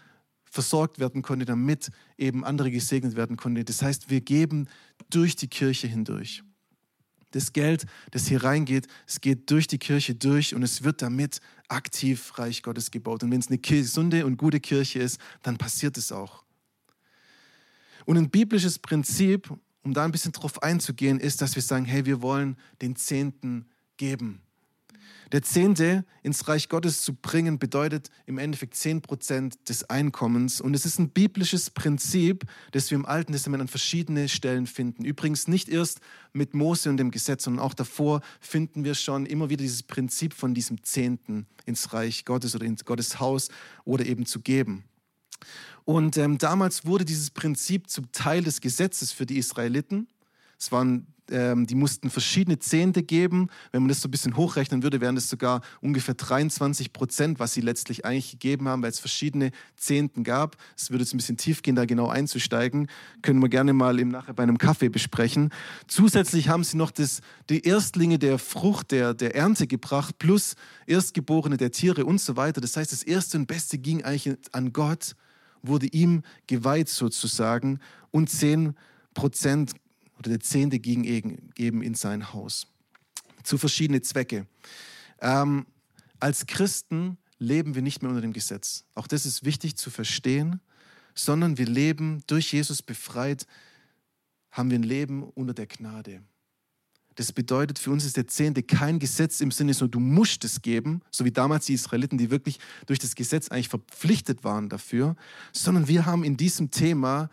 [0.54, 3.66] versorgt werden konnte, damit eben andere gesegnet werden konnte.
[3.66, 4.68] Das heißt, wir geben
[5.10, 6.44] durch die Kirche hindurch.
[7.32, 11.40] Das Geld, das hier reingeht, es geht durch die Kirche durch und es wird damit
[11.70, 13.24] aktiv Reich Gottes gebaut.
[13.24, 16.44] Und wenn es eine gesunde und gute Kirche ist, dann passiert es auch.
[18.06, 22.06] Und ein biblisches Prinzip, um da ein bisschen drauf einzugehen, ist, dass wir sagen, hey,
[22.06, 23.66] wir wollen den Zehnten
[23.98, 24.44] geben.
[25.32, 30.62] Der Zehnte ins Reich Gottes zu bringen, bedeutet im Endeffekt zehn Prozent des Einkommens.
[30.62, 35.06] Und es ist ein biblisches Prinzip, das wir im Alten Testament an verschiedenen Stellen finden.
[35.06, 36.00] Übrigens nicht erst
[36.34, 40.34] mit Mose und dem Gesetz, sondern auch davor finden wir schon immer wieder dieses Prinzip
[40.34, 43.50] von diesem Zehnten ins Reich Gottes oder ins Gottes Haus
[43.86, 44.84] oder eben zu geben.
[45.86, 50.08] Und ähm, damals wurde dieses Prinzip zum Teil des Gesetzes für die Israeliten.
[50.64, 53.50] Es waren ähm, die mussten verschiedene Zehnte geben.
[53.72, 57.54] Wenn man das so ein bisschen hochrechnen würde, wären das sogar ungefähr 23 Prozent, was
[57.54, 60.58] sie letztlich eigentlich gegeben haben, weil es verschiedene Zehnten gab.
[60.78, 62.88] Es würde jetzt ein bisschen tief gehen, da genau einzusteigen.
[63.22, 65.50] Können wir gerne mal im Nachher bei einem Kaffee besprechen.
[65.88, 71.58] Zusätzlich haben sie noch das, die Erstlinge der Frucht, der, der Ernte gebracht, plus Erstgeborene
[71.58, 72.62] der Tiere und so weiter.
[72.62, 75.16] Das heißt, das Erste und Beste ging eigentlich an Gott,
[75.62, 77.80] wurde ihm geweiht sozusagen.
[78.12, 78.76] Und 10
[79.14, 79.72] Prozent
[80.24, 82.68] oder der Zehnte ging eben in sein Haus.
[83.44, 84.48] Zu verschiedenen Zwecke.
[85.20, 85.66] Ähm,
[86.20, 88.86] als Christen leben wir nicht mehr unter dem Gesetz.
[88.96, 90.62] Auch das ist wichtig zu verstehen,
[91.14, 93.46] sondern wir leben durch Jesus befreit,
[94.52, 96.24] haben wir ein Leben unter der Gnade.
[97.16, 100.62] Das bedeutet, für uns ist der Zehnte kein Gesetz im Sinne, so du musst es
[100.62, 105.16] geben, so wie damals die Israeliten, die wirklich durch das Gesetz eigentlich verpflichtet waren dafür,
[105.52, 107.30] sondern wir haben in diesem Thema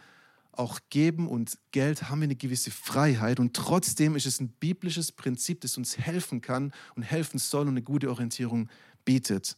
[0.53, 5.13] auch geben und Geld haben wir eine gewisse Freiheit und trotzdem ist es ein biblisches
[5.13, 8.69] Prinzip, das uns helfen kann und helfen soll und eine gute Orientierung
[9.05, 9.57] bietet,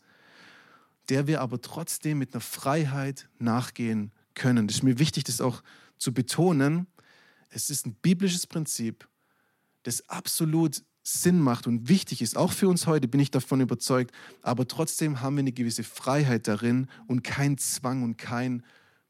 [1.09, 4.67] der wir aber trotzdem mit einer Freiheit nachgehen können.
[4.67, 5.63] Das ist mir wichtig, das auch
[5.99, 6.87] zu betonen.
[7.49, 9.09] Es ist ein biblisches Prinzip,
[9.83, 14.15] das absolut Sinn macht und wichtig ist, auch für uns heute bin ich davon überzeugt,
[14.41, 18.63] aber trotzdem haben wir eine gewisse Freiheit darin und kein Zwang und kein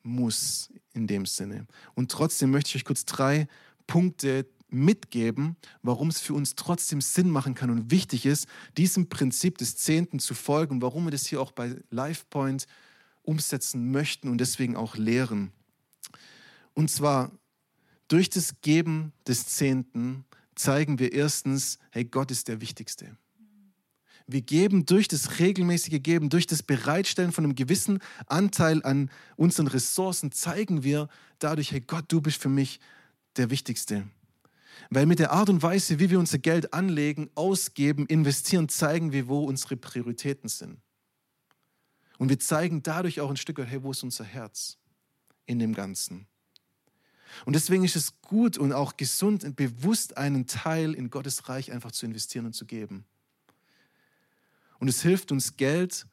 [0.02, 1.66] muss in dem Sinne.
[1.94, 3.46] Und trotzdem möchte ich euch kurz drei
[3.86, 9.58] Punkte mitgeben, warum es für uns trotzdem Sinn machen kann und wichtig ist, diesem Prinzip
[9.58, 12.66] des Zehnten zu folgen, warum wir das hier auch bei LifePoint
[13.22, 15.52] umsetzen möchten und deswegen auch lehren.
[16.74, 17.30] Und zwar
[18.08, 23.16] durch das Geben des Zehnten zeigen wir erstens, hey, Gott ist der Wichtigste.
[24.26, 29.66] Wir geben durch das regelmäßige Geben, durch das Bereitstellen von einem gewissen Anteil an unseren
[29.66, 31.08] Ressourcen, zeigen wir
[31.38, 32.80] dadurch, hey Gott, du bist für mich
[33.36, 34.08] der Wichtigste.
[34.90, 39.28] Weil mit der Art und Weise, wie wir unser Geld anlegen, ausgeben, investieren, zeigen wir,
[39.28, 40.78] wo unsere Prioritäten sind.
[42.18, 44.78] Und wir zeigen dadurch auch ein Stück weit, hey, wo ist unser Herz
[45.46, 46.26] in dem Ganzen?
[47.44, 51.72] Und deswegen ist es gut und auch gesund und bewusst einen Teil in Gottes Reich
[51.72, 53.04] einfach zu investieren und zu geben.
[54.82, 56.08] Und es hilft uns Geld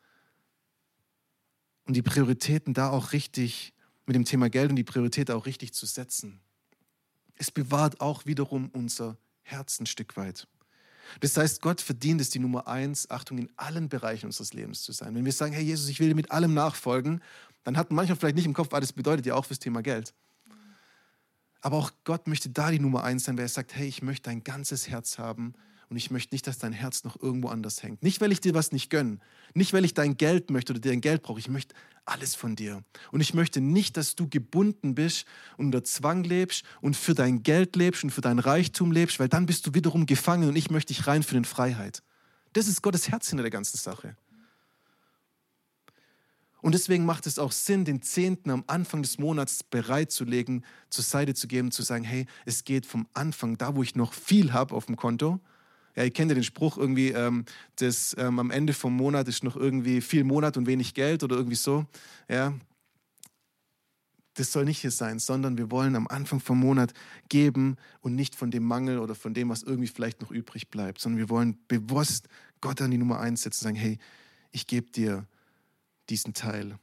[1.85, 3.73] und die Prioritäten da auch richtig,
[4.05, 6.39] mit dem Thema Geld und die Priorität auch richtig zu setzen.
[7.33, 10.47] Es bewahrt auch wiederum unser Herz ein Stück weit.
[11.19, 14.91] Das heißt, Gott verdient es, die Nummer eins, Achtung, in allen Bereichen unseres Lebens zu
[14.91, 15.15] sein.
[15.15, 17.23] Wenn wir sagen, Herr Jesus, ich will dir mit allem nachfolgen,
[17.63, 19.81] dann hat man manchmal vielleicht nicht im Kopf, ah, das bedeutet ja auch fürs Thema
[19.81, 20.13] Geld.
[21.61, 24.29] Aber auch Gott möchte da die Nummer eins sein, weil er sagt, hey, ich möchte
[24.29, 25.55] dein ganzes Herz haben
[25.89, 28.03] und ich möchte nicht, dass dein Herz noch irgendwo anders hängt.
[28.03, 29.17] Nicht, weil ich dir was nicht gönne,
[29.55, 31.39] nicht, weil ich dein Geld möchte oder dir dein Geld brauche.
[31.39, 31.73] Ich möchte
[32.05, 32.83] alles von dir.
[33.11, 35.25] Und ich möchte nicht, dass du gebunden bist
[35.57, 39.29] und unter Zwang lebst und für dein Geld lebst und für dein Reichtum lebst, weil
[39.29, 42.03] dann bist du wiederum gefangen und ich möchte dich rein für den Freiheit.
[42.53, 44.15] Das ist Gottes Herz hinter der ganzen Sache.
[46.61, 51.33] Und deswegen macht es auch Sinn, den Zehnten am Anfang des Monats bereitzulegen, zur Seite
[51.33, 54.75] zu geben, zu sagen, hey, es geht vom Anfang, da wo ich noch viel habe
[54.75, 55.39] auf dem Konto,
[55.99, 57.43] ja, ihr kennt ja den Spruch irgendwie, ähm,
[57.75, 61.35] dass ähm, am Ende vom Monat ist noch irgendwie viel Monat und wenig Geld oder
[61.35, 61.85] irgendwie so.
[62.29, 62.53] Ja,
[64.35, 66.93] das soll nicht hier sein, sondern wir wollen am Anfang vom Monat
[67.27, 71.01] geben und nicht von dem Mangel oder von dem, was irgendwie vielleicht noch übrig bleibt,
[71.01, 72.29] sondern wir wollen bewusst
[72.61, 73.99] Gott an die Nummer eins setzen und sagen, hey,
[74.51, 75.27] ich gebe dir
[76.09, 76.79] diesen Teil.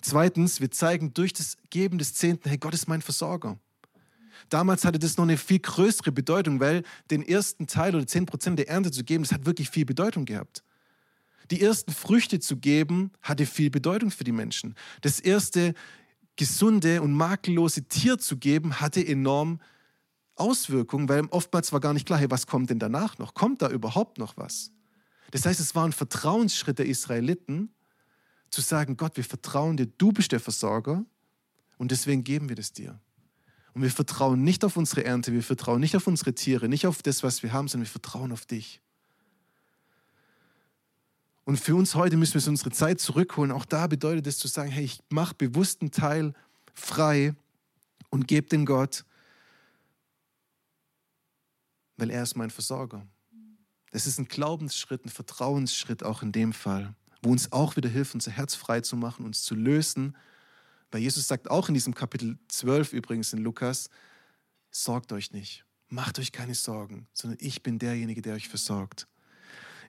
[0.00, 3.58] Zweitens, wir zeigen durch das Geben des Zehnten, hey, Gott ist mein Versorger.
[4.48, 8.68] Damals hatte das noch eine viel größere Bedeutung, weil den ersten Teil oder 10% der
[8.68, 10.62] Ernte zu geben, das hat wirklich viel Bedeutung gehabt.
[11.50, 14.74] Die ersten Früchte zu geben, hatte viel Bedeutung für die Menschen.
[15.02, 15.74] Das erste
[16.36, 19.60] gesunde und makellose Tier zu geben, hatte enorm
[20.36, 23.34] Auswirkungen, weil oftmals war gar nicht klar, hey, was kommt denn danach noch?
[23.34, 24.72] Kommt da überhaupt noch was?
[25.30, 27.70] Das heißt, es war ein Vertrauensschritt der Israeliten,
[28.50, 31.04] zu sagen, Gott, wir vertrauen dir, du bist der Versorger
[31.76, 33.00] und deswegen geben wir das dir.
[33.74, 37.02] Und wir vertrauen nicht auf unsere Ernte, wir vertrauen nicht auf unsere Tiere, nicht auf
[37.02, 38.80] das, was wir haben, sondern wir vertrauen auf dich.
[41.44, 43.52] Und für uns heute müssen wir unsere Zeit zurückholen.
[43.52, 46.32] Auch da bedeutet es zu sagen, hey, ich mache bewussten Teil
[46.72, 47.34] frei
[48.10, 49.04] und gebe dem Gott,
[51.96, 53.06] weil er ist mein Versorger.
[53.90, 58.14] Das ist ein Glaubensschritt, ein Vertrauensschritt auch in dem Fall, wo uns auch wieder hilft,
[58.14, 60.16] unser Herz frei zu machen, uns zu lösen.
[60.94, 63.90] Weil Jesus sagt auch in diesem Kapitel 12 übrigens in Lukas,
[64.70, 69.08] sorgt euch nicht, macht euch keine Sorgen, sondern ich bin derjenige, der euch versorgt.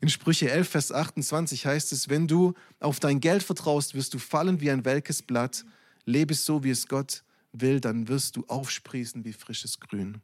[0.01, 4.17] In Sprüche 11, Vers 28 heißt es, wenn du auf dein Geld vertraust, wirst du
[4.17, 5.63] fallen wie ein welkes Blatt.
[6.05, 10.23] Lebe so, wie es Gott will, dann wirst du aufsprießen wie frisches Grün.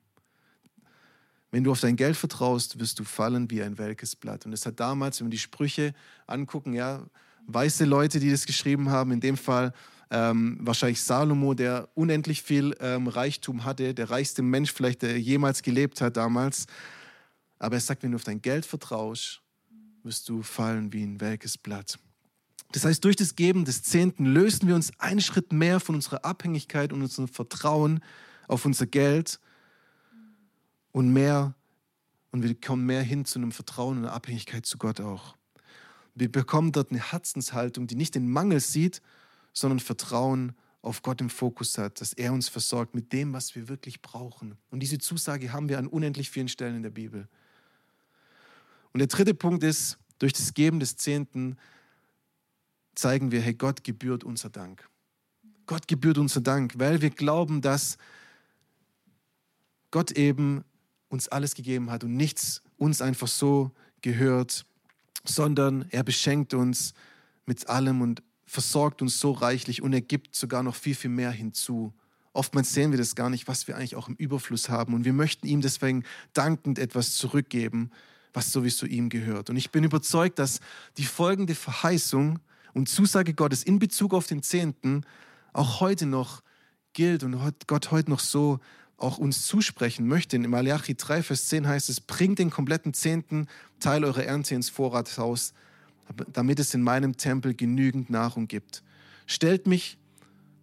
[1.51, 4.47] Wenn du auf dein Geld vertraust, wirst du fallen wie ein welkes Blatt.
[4.47, 5.93] Und es hat damals, wenn wir die Sprüche
[6.25, 7.05] angucken, ja,
[7.45, 9.73] weiße Leute, die das geschrieben haben, in dem Fall
[10.11, 15.63] ähm, wahrscheinlich Salomo, der unendlich viel ähm, Reichtum hatte, der reichste Mensch vielleicht, der jemals
[15.63, 16.67] gelebt hat damals.
[17.57, 19.41] Aber er sagt, wenn du auf dein Geld vertraust,
[20.03, 21.97] wirst du fallen wie ein welkes Blatt.
[22.73, 26.25] Das heißt, durch das Geben des Zehnten lösen wir uns einen Schritt mehr von unserer
[26.25, 28.01] Abhängigkeit und unserem Vertrauen
[28.47, 29.39] auf unser Geld
[30.91, 31.53] und mehr
[32.31, 35.35] und wir kommen mehr hin zu einem Vertrauen und einer Abhängigkeit zu Gott auch.
[36.15, 39.01] Wir bekommen dort eine Herzenshaltung, die nicht den Mangel sieht,
[39.53, 43.67] sondern Vertrauen auf Gott im Fokus hat, dass er uns versorgt mit dem, was wir
[43.67, 44.57] wirklich brauchen.
[44.71, 47.27] Und diese Zusage haben wir an unendlich vielen Stellen in der Bibel.
[48.93, 51.57] Und der dritte Punkt ist, durch das Geben des Zehnten
[52.95, 54.87] zeigen wir, hey, Gott gebührt unser Dank.
[55.65, 57.97] Gott gebührt unser Dank, weil wir glauben, dass
[59.91, 60.63] Gott eben
[61.09, 64.65] uns alles gegeben hat und nichts uns einfach so gehört,
[65.23, 66.93] sondern er beschenkt uns
[67.45, 71.31] mit allem und versorgt uns so reichlich und er gibt sogar noch viel, viel mehr
[71.31, 71.93] hinzu.
[72.33, 75.13] Oftmals sehen wir das gar nicht, was wir eigentlich auch im Überfluss haben und wir
[75.13, 77.91] möchten ihm deswegen dankend etwas zurückgeben,
[78.33, 79.49] was sowieso ihm gehört.
[79.49, 80.59] Und ich bin überzeugt, dass
[80.97, 82.39] die folgende Verheißung
[82.73, 85.05] und Zusage Gottes in Bezug auf den Zehnten
[85.53, 86.43] auch heute noch
[86.91, 88.59] gilt und Gott heute noch so
[88.97, 90.35] auch uns zusprechen möchte.
[90.35, 93.47] In Malachi 3, Vers 10 heißt es, bringt den kompletten zehnten
[93.79, 95.53] Teil eurer Ernte ins Vorratshaus,
[96.31, 98.83] damit es in meinem Tempel genügend Nahrung gibt.
[99.25, 99.97] Stellt mich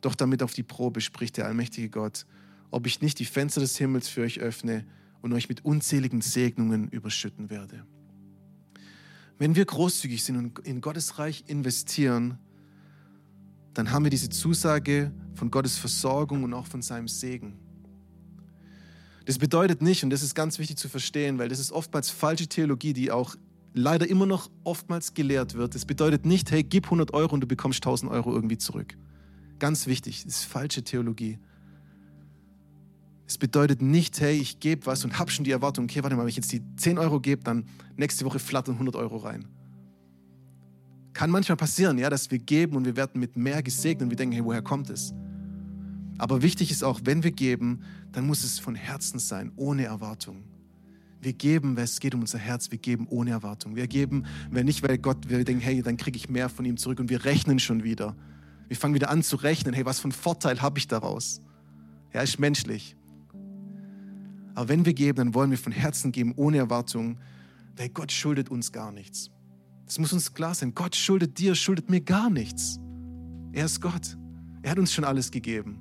[0.01, 2.27] doch damit auf die Probe, spricht der allmächtige Gott,
[2.71, 4.85] ob ich nicht die Fenster des Himmels für euch öffne
[5.23, 7.85] und euch mit unzähligen Segnungen überschütten werde.
[9.39, 12.39] Wenn wir großzügig sind und in Gottes Reich investieren,
[13.75, 17.57] dann haben wir diese Zusage von Gottes Versorgung und auch von seinem Segen.
[19.25, 22.49] Das bedeutet nicht, und das ist ganz wichtig zu verstehen, weil das ist oftmals falsche
[22.49, 23.37] Theologie, die auch
[23.75, 25.75] leider immer noch oftmals gelehrt wird.
[25.75, 28.97] Das bedeutet nicht, hey, gib 100 Euro und du bekommst 1000 Euro irgendwie zurück.
[29.59, 31.39] Ganz wichtig, das ist falsche Theologie.
[33.27, 36.23] Es bedeutet nicht, hey, ich gebe was und habe schon die Erwartung, okay, warte mal,
[36.23, 39.47] wenn ich jetzt die 10 Euro gebe, dann nächste Woche flattern 100 Euro rein.
[41.13, 44.17] Kann manchmal passieren, ja, dass wir geben und wir werden mit mehr gesegnet und wir
[44.17, 45.13] denken, hey, woher kommt es?
[46.17, 50.45] Aber wichtig ist auch, wenn wir geben, dann muss es von Herzen sein, ohne Erwartung.
[51.21, 53.75] Wir geben, weil es geht um unser Herz, wir geben ohne Erwartung.
[53.75, 56.77] Wir geben, wenn nicht, weil Gott, wir denken, hey, dann kriege ich mehr von ihm
[56.77, 58.17] zurück und wir rechnen schon wieder.
[58.69, 61.41] Wir fangen wieder an zu rechnen, hey, was für einen Vorteil habe ich daraus?
[62.13, 62.97] Ja, ist menschlich.
[64.55, 67.19] Aber wenn wir geben, dann wollen wir von Herzen geben, ohne Erwartung,
[67.77, 69.31] weil Gott schuldet uns gar nichts.
[69.87, 70.75] Das muss uns klar sein.
[70.75, 72.79] Gott schuldet dir, schuldet mir gar nichts.
[73.53, 74.17] Er ist Gott.
[74.63, 75.79] Er hat uns schon alles gegeben.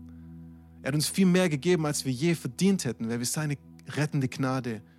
[0.82, 3.58] Er hat uns viel mehr gegeben, als wir je verdient hätten, weil wir seine
[3.90, 4.97] rettende Gnade haben.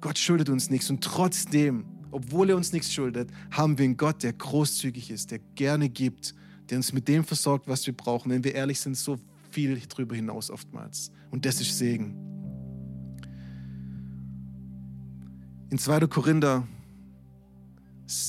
[0.00, 4.22] Gott schuldet uns nichts und trotzdem, obwohl er uns nichts schuldet, haben wir einen Gott,
[4.22, 6.34] der großzügig ist, der gerne gibt,
[6.70, 8.30] der uns mit dem versorgt, was wir brauchen.
[8.30, 9.18] Wenn wir ehrlich sind, so
[9.50, 11.10] viel darüber hinaus oftmals.
[11.30, 12.14] Und das ist Segen.
[15.70, 16.00] In 2.
[16.06, 16.66] Korinther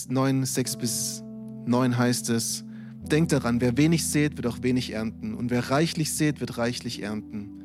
[0.07, 1.23] 9, 6 bis
[1.65, 2.65] 9 heißt es,
[3.11, 5.35] Denkt daran, wer wenig sät, wird auch wenig ernten.
[5.35, 7.64] Und wer reichlich sät, wird reichlich ernten.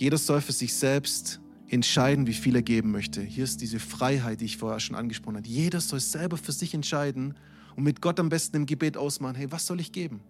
[0.00, 3.20] Jeder soll für sich selbst entscheiden, wie viel er geben möchte.
[3.20, 5.46] Hier ist diese Freiheit, die ich vorher schon angesprochen habe.
[5.46, 7.34] Jeder soll selber für sich entscheiden
[7.76, 10.20] und mit Gott am besten im Gebet ausmachen, hey, was soll ich geben?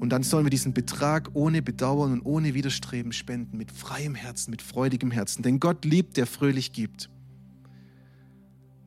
[0.00, 4.50] Und dann sollen wir diesen Betrag ohne Bedauern und ohne Widerstreben spenden, mit freiem Herzen,
[4.50, 5.42] mit freudigem Herzen.
[5.42, 7.10] Denn Gott liebt, der fröhlich gibt,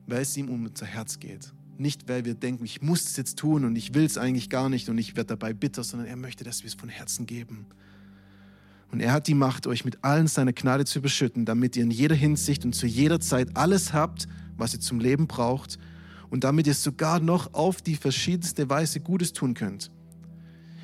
[0.08, 1.52] weil es ihm um unser Herz geht.
[1.78, 4.68] Nicht, weil wir denken, ich muss es jetzt tun und ich will es eigentlich gar
[4.68, 7.66] nicht und ich werde dabei bitter, sondern er möchte, dass wir es von Herzen geben.
[8.90, 11.92] Und er hat die Macht, euch mit allen seiner Gnade zu überschütten, damit ihr in
[11.92, 15.78] jeder Hinsicht und zu jeder Zeit alles habt, was ihr zum Leben braucht
[16.30, 19.92] und damit ihr sogar noch auf die verschiedenste Weise Gutes tun könnt.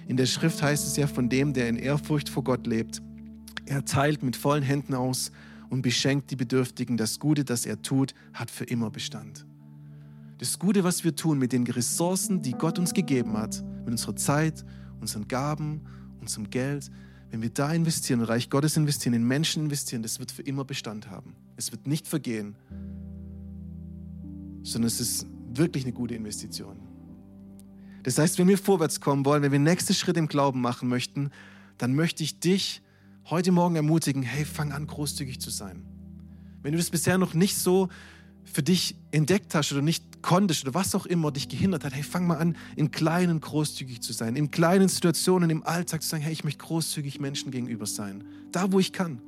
[0.06, 3.02] In der Schrift heißt es ja von dem, der in Ehrfurcht vor Gott lebt.
[3.66, 5.32] Er teilt mit vollen Händen aus
[5.70, 6.96] und beschenkt die Bedürftigen.
[6.96, 9.44] Das Gute, das er tut, hat für immer Bestand.
[10.44, 14.14] Das Gute, was wir tun mit den Ressourcen, die Gott uns gegeben hat, mit unserer
[14.14, 14.62] Zeit,
[15.00, 15.80] unseren Gaben,
[16.20, 16.90] unserem Geld,
[17.30, 21.08] wenn wir da investieren, Reich Gottes investieren, in Menschen investieren, das wird für immer Bestand
[21.08, 21.34] haben.
[21.56, 22.56] Es wird nicht vergehen,
[24.62, 26.76] sondern es ist wirklich eine gute Investition.
[28.02, 31.30] Das heißt, wenn wir vorwärts kommen wollen, wenn wir nächste Schritt im Glauben machen möchten,
[31.78, 32.82] dann möchte ich dich
[33.30, 35.86] heute Morgen ermutigen, hey, fang an, großzügig zu sein.
[36.60, 37.88] Wenn du das bisher noch nicht so
[38.44, 42.02] für dich entdeckt hast oder nicht konntest oder was auch immer dich gehindert hat, hey,
[42.02, 46.22] fang mal an, in kleinen großzügig zu sein, in kleinen Situationen im Alltag zu sagen,
[46.22, 49.20] hey, ich möchte großzügig Menschen gegenüber sein, da wo ich kann.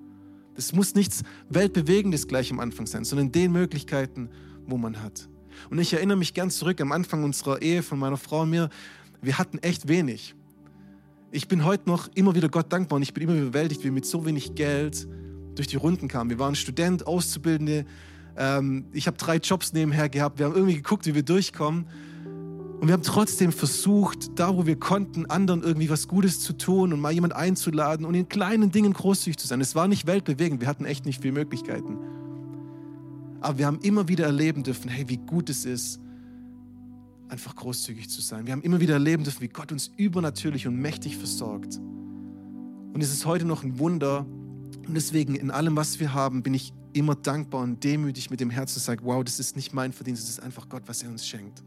[0.55, 4.31] Das muss nichts Weltbewegendes gleich am Anfang sein, sondern den Möglichkeiten,
[4.67, 5.29] wo man hat.
[5.69, 8.71] Und ich erinnere mich gern zurück am Anfang unserer Ehe von meiner Frau und mir,
[9.21, 10.35] wir hatten echt wenig.
[11.31, 13.93] Ich bin heute noch immer wieder Gott dankbar und ich bin immer überwältigt, wie wir
[13.93, 15.07] mit so wenig Geld
[15.55, 16.31] durch die Runden kamen.
[16.31, 17.85] Wir waren Student, Auszubildende,
[18.37, 20.39] ähm, ich habe drei Jobs nebenher gehabt.
[20.39, 21.87] Wir haben irgendwie geguckt, wie wir durchkommen.
[22.81, 26.93] Und wir haben trotzdem versucht, da wo wir konnten, anderen irgendwie was Gutes zu tun
[26.93, 29.63] und mal jemand einzuladen und in kleinen Dingen großzügig zu sein.
[29.63, 31.97] Es war nicht weltbewegend, wir hatten echt nicht viele Möglichkeiten.
[33.41, 36.01] Aber wir haben immer wieder erleben dürfen, hey, wie gut es ist,
[37.29, 38.47] einfach großzügig zu sein.
[38.47, 41.79] Wir haben immer wieder erleben dürfen, wie Gott uns übernatürlich und mächtig versorgt.
[42.93, 44.27] Und es ist heute noch ein Wunder.
[44.87, 48.51] Und deswegen in allem, was wir haben, bin ich immer dankbar und demütig mit dem
[48.51, 51.27] Herzen sagt, wow, das ist nicht mein Verdienst, es ist einfach Gott, was er uns
[51.27, 51.63] schenkt.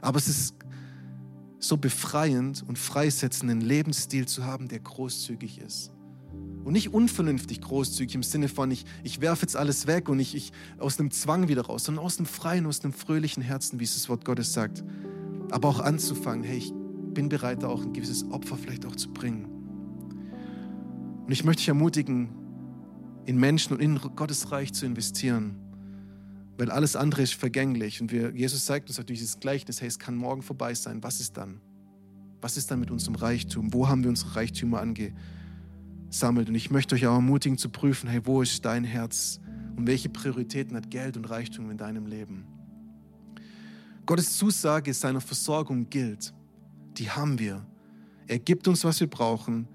[0.00, 0.54] Aber es ist
[1.58, 5.92] so befreiend und freisetzend, einen Lebensstil zu haben, der großzügig ist.
[6.64, 10.34] Und nicht unvernünftig großzügig im Sinne von, ich, ich werfe jetzt alles weg und ich,
[10.34, 13.84] ich aus einem Zwang wieder raus, sondern aus einem freien, aus einem fröhlichen Herzen, wie
[13.84, 14.82] es das Wort Gottes sagt.
[15.50, 16.72] Aber auch anzufangen, hey, ich
[17.14, 19.46] bin bereit, da auch ein gewisses Opfer vielleicht auch zu bringen.
[21.26, 22.41] Und ich möchte dich ermutigen,
[23.26, 25.56] in Menschen und in Gottes Reich zu investieren.
[26.58, 28.00] Weil alles andere ist vergänglich.
[28.00, 31.02] Und wir, Jesus zeigt uns natürlich dieses Gleichnis, hey, es kann morgen vorbei sein.
[31.02, 31.60] Was ist dann?
[32.40, 33.72] Was ist dann mit unserem Reichtum?
[33.72, 36.48] Wo haben wir unsere Reichtümer angesammelt?
[36.48, 39.40] Und ich möchte euch auch ermutigen zu prüfen, hey, wo ist dein Herz?
[39.76, 42.44] Und welche Prioritäten hat Geld und Reichtum in deinem Leben?
[44.04, 46.34] Gottes Zusage seiner Versorgung gilt.
[46.98, 47.64] Die haben wir.
[48.26, 49.68] Er gibt uns, was wir brauchen.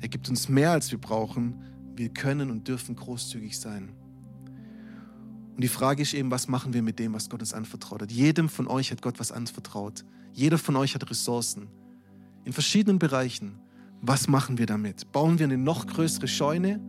[0.00, 3.90] Er gibt uns mehr, als wir brauchen wir können und dürfen großzügig sein.
[5.54, 8.12] Und die Frage ist eben, was machen wir mit dem, was Gott uns anvertraut hat?
[8.12, 10.04] Jedem von euch hat Gott was anvertraut.
[10.32, 11.68] Jeder von euch hat Ressourcen
[12.44, 13.60] in verschiedenen Bereichen.
[14.00, 15.12] Was machen wir damit?
[15.12, 16.80] Bauen wir eine noch größere Scheune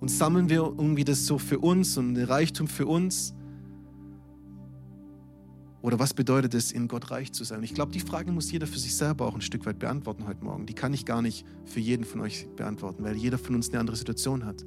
[0.00, 3.34] und sammeln wir irgendwie das so für uns und ein Reichtum für uns?
[5.82, 7.62] Oder was bedeutet es, in Gott reich zu sein?
[7.62, 10.42] Ich glaube, die Frage muss jeder für sich selber auch ein Stück weit beantworten heute
[10.42, 10.66] Morgen.
[10.66, 13.78] Die kann ich gar nicht für jeden von euch beantworten, weil jeder von uns eine
[13.78, 14.64] andere Situation hat.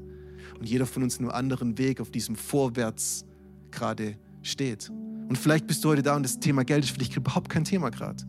[0.59, 3.25] Und jeder von uns einen anderen Weg auf diesem Vorwärts
[3.71, 4.89] gerade steht.
[4.89, 7.63] Und vielleicht bist du heute da und das Thema Geld ist für dich überhaupt kein
[7.63, 8.23] Thema gerade.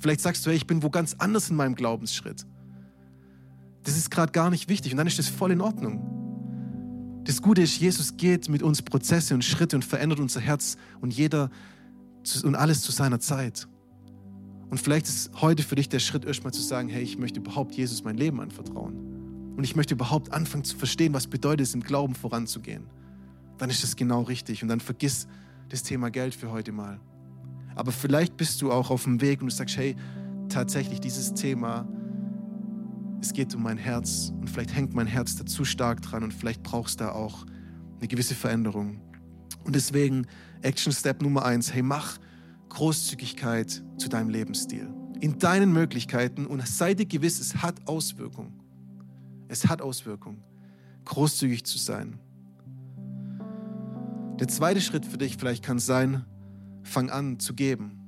[0.00, 2.46] Vielleicht sagst du, hey, ich bin wo ganz anders in meinem Glaubensschritt.
[3.84, 7.22] Das ist gerade gar nicht wichtig und dann ist das voll in Ordnung.
[7.24, 11.14] Das Gute ist, Jesus geht mit uns Prozesse und Schritte und verändert unser Herz und
[11.14, 11.50] jeder
[12.44, 13.68] und alles zu seiner Zeit.
[14.70, 17.74] Und vielleicht ist heute für dich der Schritt, erstmal zu sagen, hey, ich möchte überhaupt
[17.74, 19.54] Jesus mein Leben anvertrauen.
[19.56, 22.86] Und ich möchte überhaupt anfangen zu verstehen, was bedeutet es, im Glauben voranzugehen.
[23.58, 24.62] Dann ist das genau richtig.
[24.62, 25.28] Und dann vergiss
[25.68, 27.00] das Thema Geld für heute mal.
[27.76, 29.96] Aber vielleicht bist du auch auf dem Weg und du sagst, hey,
[30.48, 31.86] tatsächlich dieses Thema,
[33.20, 36.34] es geht um mein Herz und vielleicht hängt mein Herz da zu stark dran und
[36.34, 37.46] vielleicht brauchst du da auch
[37.98, 39.00] eine gewisse Veränderung.
[39.64, 40.26] Und deswegen
[40.62, 42.18] Action Step Nummer eins, hey, mach
[42.68, 44.88] Großzügigkeit zu deinem Lebensstil.
[45.20, 48.52] In deinen Möglichkeiten und sei dir gewiss, es hat Auswirkungen.
[49.48, 50.42] Es hat Auswirkungen,
[51.04, 52.18] großzügig zu sein.
[54.40, 56.24] Der zweite Schritt für dich vielleicht kann sein,
[56.82, 58.00] fang an zu geben.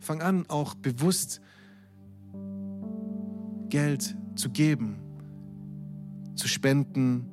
[0.00, 1.40] Fang an auch bewusst
[3.68, 4.98] Geld zu geben,
[6.34, 7.26] zu spenden,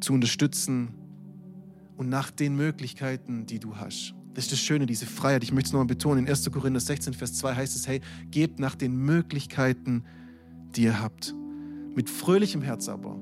[0.00, 0.94] zu unterstützen,
[1.96, 4.14] und nach den Möglichkeiten, die du hast.
[4.34, 5.42] Das ist das Schöne, diese Freiheit.
[5.42, 6.26] Ich möchte es nochmal betonen.
[6.26, 6.50] In 1.
[6.50, 10.04] Korinther 16, Vers 2 heißt es, hey, gebt nach den Möglichkeiten,
[10.76, 11.34] die ihr habt.
[11.94, 13.18] Mit fröhlichem Herz aber.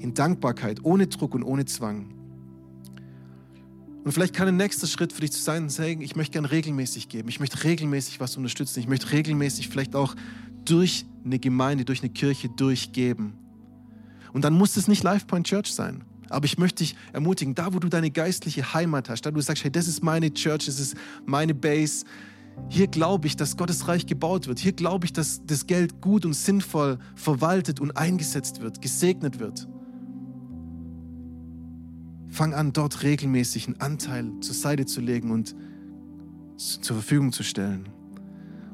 [0.00, 2.12] In Dankbarkeit, ohne Druck und ohne Zwang.
[4.02, 7.08] Und vielleicht kann ein nächster Schritt für dich zu sein, sagen, ich möchte gern regelmäßig
[7.08, 7.28] geben.
[7.28, 8.80] Ich möchte regelmäßig was unterstützen.
[8.80, 10.14] Ich möchte regelmäßig vielleicht auch
[10.64, 13.34] durch eine Gemeinde, durch eine Kirche durchgeben.
[14.32, 16.04] Und dann muss es nicht Life Point Church sein.
[16.34, 19.64] Aber ich möchte dich ermutigen, da wo du deine geistliche Heimat hast, da du sagst,
[19.64, 22.04] hey, das ist meine Church, das ist meine Base,
[22.68, 24.58] hier glaube ich, dass Gottes Reich gebaut wird.
[24.58, 29.68] Hier glaube ich, dass das Geld gut und sinnvoll verwaltet und eingesetzt wird, gesegnet wird.
[32.28, 35.54] Fang an, dort regelmäßig einen Anteil zur Seite zu legen und
[36.56, 37.88] zur Verfügung zu stellen.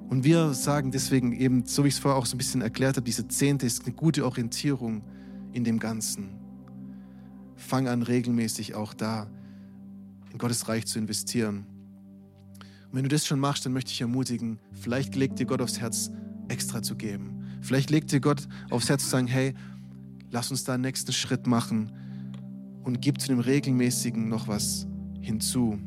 [0.08, 2.96] Und wir sagen deswegen eben, so wie ich es vorher auch so ein bisschen erklärt
[2.96, 5.02] habe, diese Zehnte ist eine gute Orientierung
[5.52, 6.39] in dem Ganzen.
[7.60, 9.30] Fang an, regelmäßig auch da
[10.32, 11.66] in Gottes Reich zu investieren.
[12.90, 15.78] Und wenn du das schon machst, dann möchte ich ermutigen, vielleicht legt dir Gott aufs
[15.78, 16.10] Herz,
[16.48, 17.44] extra zu geben.
[17.60, 19.54] Vielleicht legt dir Gott aufs Herz zu sagen, hey,
[20.30, 21.92] lass uns da einen nächsten Schritt machen
[22.82, 24.86] und gib zu dem Regelmäßigen noch was
[25.20, 25.78] hinzu.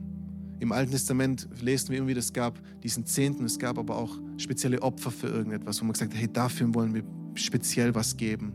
[0.60, 4.18] Im Alten Testament lesen wir immer wieder, es gab diesen Zehnten, es gab aber auch
[4.38, 7.04] spezielle Opfer für irgendetwas, wo man gesagt hat, hey, dafür wollen wir
[7.36, 8.54] speziell was geben.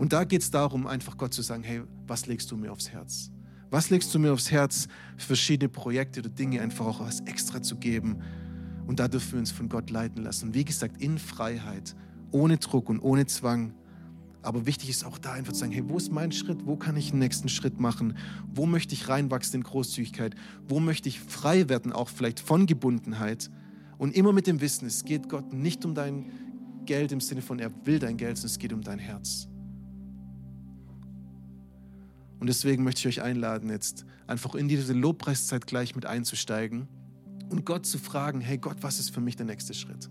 [0.00, 2.88] Und da geht es darum, einfach Gott zu sagen, hey, was legst du mir aufs
[2.88, 3.30] Herz?
[3.68, 4.88] Was legst du mir aufs Herz,
[5.18, 8.16] verschiedene Projekte oder Dinge einfach auch was extra zu geben?
[8.86, 10.46] Und da dürfen wir uns von Gott leiten lassen.
[10.46, 11.94] Und wie gesagt, in Freiheit,
[12.30, 13.74] ohne Druck und ohne Zwang.
[14.40, 16.64] Aber wichtig ist auch da einfach zu sagen, hey, wo ist mein Schritt?
[16.64, 18.16] Wo kann ich den nächsten Schritt machen?
[18.54, 20.34] Wo möchte ich reinwachsen in Großzügigkeit?
[20.66, 23.50] Wo möchte ich frei werden, auch vielleicht von Gebundenheit?
[23.98, 26.30] Und immer mit dem Wissen, es geht Gott nicht um dein
[26.86, 29.49] Geld im Sinne von, er will dein Geld, sondern es geht um dein Herz.
[32.40, 36.88] Und deswegen möchte ich euch einladen, jetzt einfach in diese Lobpreiszeit gleich mit einzusteigen
[37.50, 40.08] und Gott zu fragen, hey Gott, was ist für mich der nächste Schritt?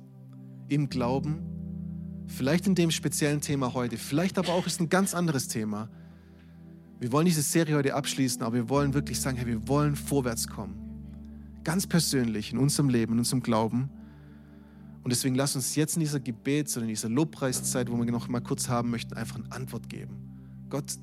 [0.68, 1.40] Im Glauben,
[2.28, 5.90] vielleicht in dem speziellen Thema heute, vielleicht aber auch ist ein ganz anderes Thema.
[7.00, 10.48] Wir wollen diese Serie heute abschließen, aber wir wollen wirklich sagen, hey, wir wollen vorwärts
[10.48, 10.76] kommen.
[11.64, 13.90] Ganz persönlich in unserem Leben, in unserem Glauben.
[15.02, 18.28] Und deswegen lass uns jetzt in dieser Gebets- oder in dieser Lobpreiszeit, wo wir noch
[18.28, 20.18] mal kurz haben möchten, einfach eine Antwort geben.
[20.70, 20.94] Gott,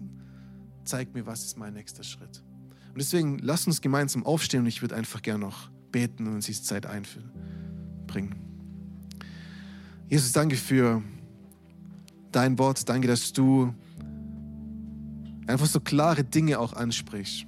[0.86, 2.42] zeig mir, was ist mein nächster Schritt.
[2.88, 6.46] Und deswegen lass uns gemeinsam aufstehen und ich würde einfach gerne noch beten und uns
[6.46, 8.34] diese Zeit einbringen.
[10.08, 11.02] Jesus, danke für
[12.32, 12.88] dein Wort.
[12.88, 13.74] Danke, dass du
[15.46, 17.46] einfach so klare Dinge auch ansprichst.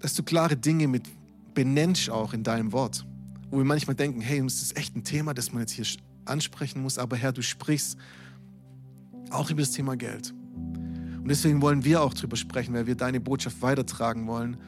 [0.00, 1.08] Dass du klare Dinge mit
[1.54, 3.06] benennst auch in deinem Wort.
[3.50, 5.86] Wo wir manchmal denken, hey, das ist echt ein Thema, das man jetzt hier
[6.24, 6.98] ansprechen muss.
[6.98, 7.96] Aber Herr, du sprichst
[9.30, 10.34] auch über das Thema Geld.
[11.24, 14.58] Und deswegen wollen wir auch darüber sprechen, weil wir deine Botschaft weitertragen wollen.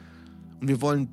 [0.59, 1.07] Und wir wollen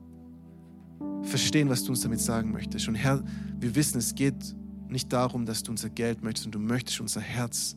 [1.20, 2.88] verstehen, was du uns damit sagen möchtest.
[2.88, 3.22] Und Herr,
[3.60, 4.56] wir wissen, es geht
[4.88, 7.76] nicht darum, dass du unser Geld möchtest und du möchtest unser Herz,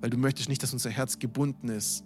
[0.00, 2.04] weil du möchtest nicht, dass unser Herz gebunden ist,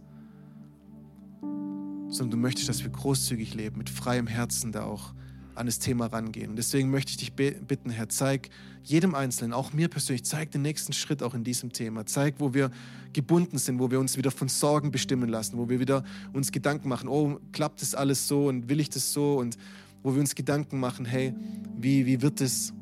[2.08, 5.12] sondern du möchtest, dass wir großzügig leben, mit freiem Herzen da auch
[5.54, 6.50] an das Thema rangehen.
[6.50, 8.48] Und deswegen möchte ich dich bitten, Herr, zeig
[8.82, 12.06] jedem Einzelnen, auch mir persönlich, zeig den nächsten Schritt auch in diesem Thema.
[12.06, 12.70] Zeig, wo wir
[13.12, 16.88] gebunden sind, wo wir uns wieder von Sorgen bestimmen lassen, wo wir wieder uns Gedanken
[16.88, 19.56] machen, oh, klappt das alles so und will ich das so und
[20.02, 21.34] wo wir uns Gedanken machen, hey,
[21.78, 22.72] wie, wie wird es?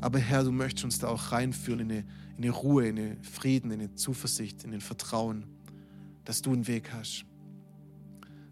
[0.00, 2.04] Aber Herr, du möchtest uns da auch reinführen in eine,
[2.36, 5.44] in eine Ruhe, in einen Frieden, in eine Zuversicht, in den Vertrauen,
[6.24, 7.24] dass du einen Weg hast.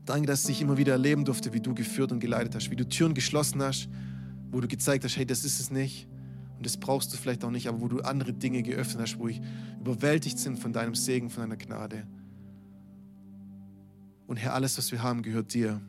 [0.06, 2.88] Danke, dass ich immer wieder erleben durfte, wie du geführt und geleitet hast, wie du
[2.88, 3.88] Türen geschlossen hast,
[4.52, 6.08] wo du gezeigt hast, hey, das ist es nicht
[6.56, 9.26] und das brauchst du vielleicht auch nicht, aber wo du andere Dinge geöffnet hast, wo
[9.26, 9.40] ich
[9.80, 12.06] überwältigt sind von deinem Segen, von deiner Gnade.
[14.28, 15.80] Und Herr, alles, was wir haben, gehört dir.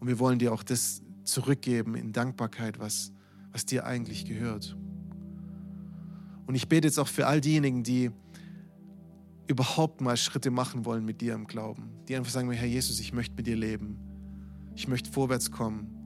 [0.00, 3.12] Und wir wollen dir auch das zurückgeben in Dankbarkeit, was,
[3.52, 4.76] was dir eigentlich gehört.
[6.46, 8.10] Und ich bete jetzt auch für all diejenigen, die
[9.52, 11.90] überhaupt mal Schritte machen wollen mit dir im Glauben.
[12.08, 13.98] Die einfach sagen, Herr Jesus, ich möchte mit dir leben.
[14.74, 16.02] Ich möchte vorwärts kommen.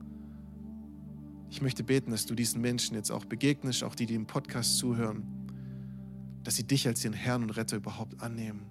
[1.49, 4.77] Ich möchte beten, dass du diesen Menschen jetzt auch begegnest, auch die, die im Podcast
[4.77, 5.23] zuhören,
[6.43, 8.69] dass sie dich als ihren Herrn und Retter überhaupt annehmen.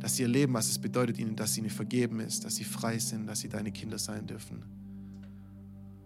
[0.00, 3.26] Dass sie erleben, was es bedeutet ihnen, dass ihnen vergeben ist, dass sie frei sind,
[3.26, 4.64] dass sie deine Kinder sein dürfen.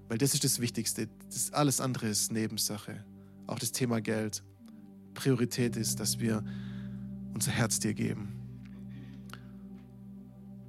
[0.08, 1.08] Weil das ist das Wichtigste.
[1.26, 3.04] Das alles andere ist Nebensache.
[3.46, 4.42] Auch das Thema Geld.
[5.14, 6.44] Priorität ist, dass wir
[7.36, 8.32] unser Herz dir geben.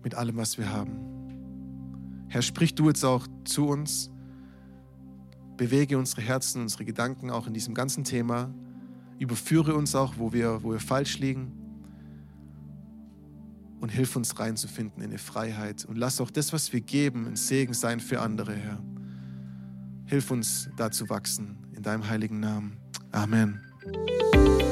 [0.03, 2.28] Mit allem, was wir haben.
[2.28, 4.11] Herr, sprich du jetzt auch zu uns.
[5.55, 8.53] Bewege unsere Herzen, unsere Gedanken auch in diesem ganzen Thema.
[9.18, 11.53] Überführe uns auch, wo wir, wo wir falsch liegen.
[13.80, 15.86] Und hilf uns reinzufinden in eine Freiheit.
[15.86, 18.84] Und lass auch das, was wir geben, ein Segen sein für andere, Herr.
[20.05, 21.59] Hilf uns da zu wachsen.
[21.74, 22.76] In deinem heiligen Namen.
[23.13, 23.61] Amen.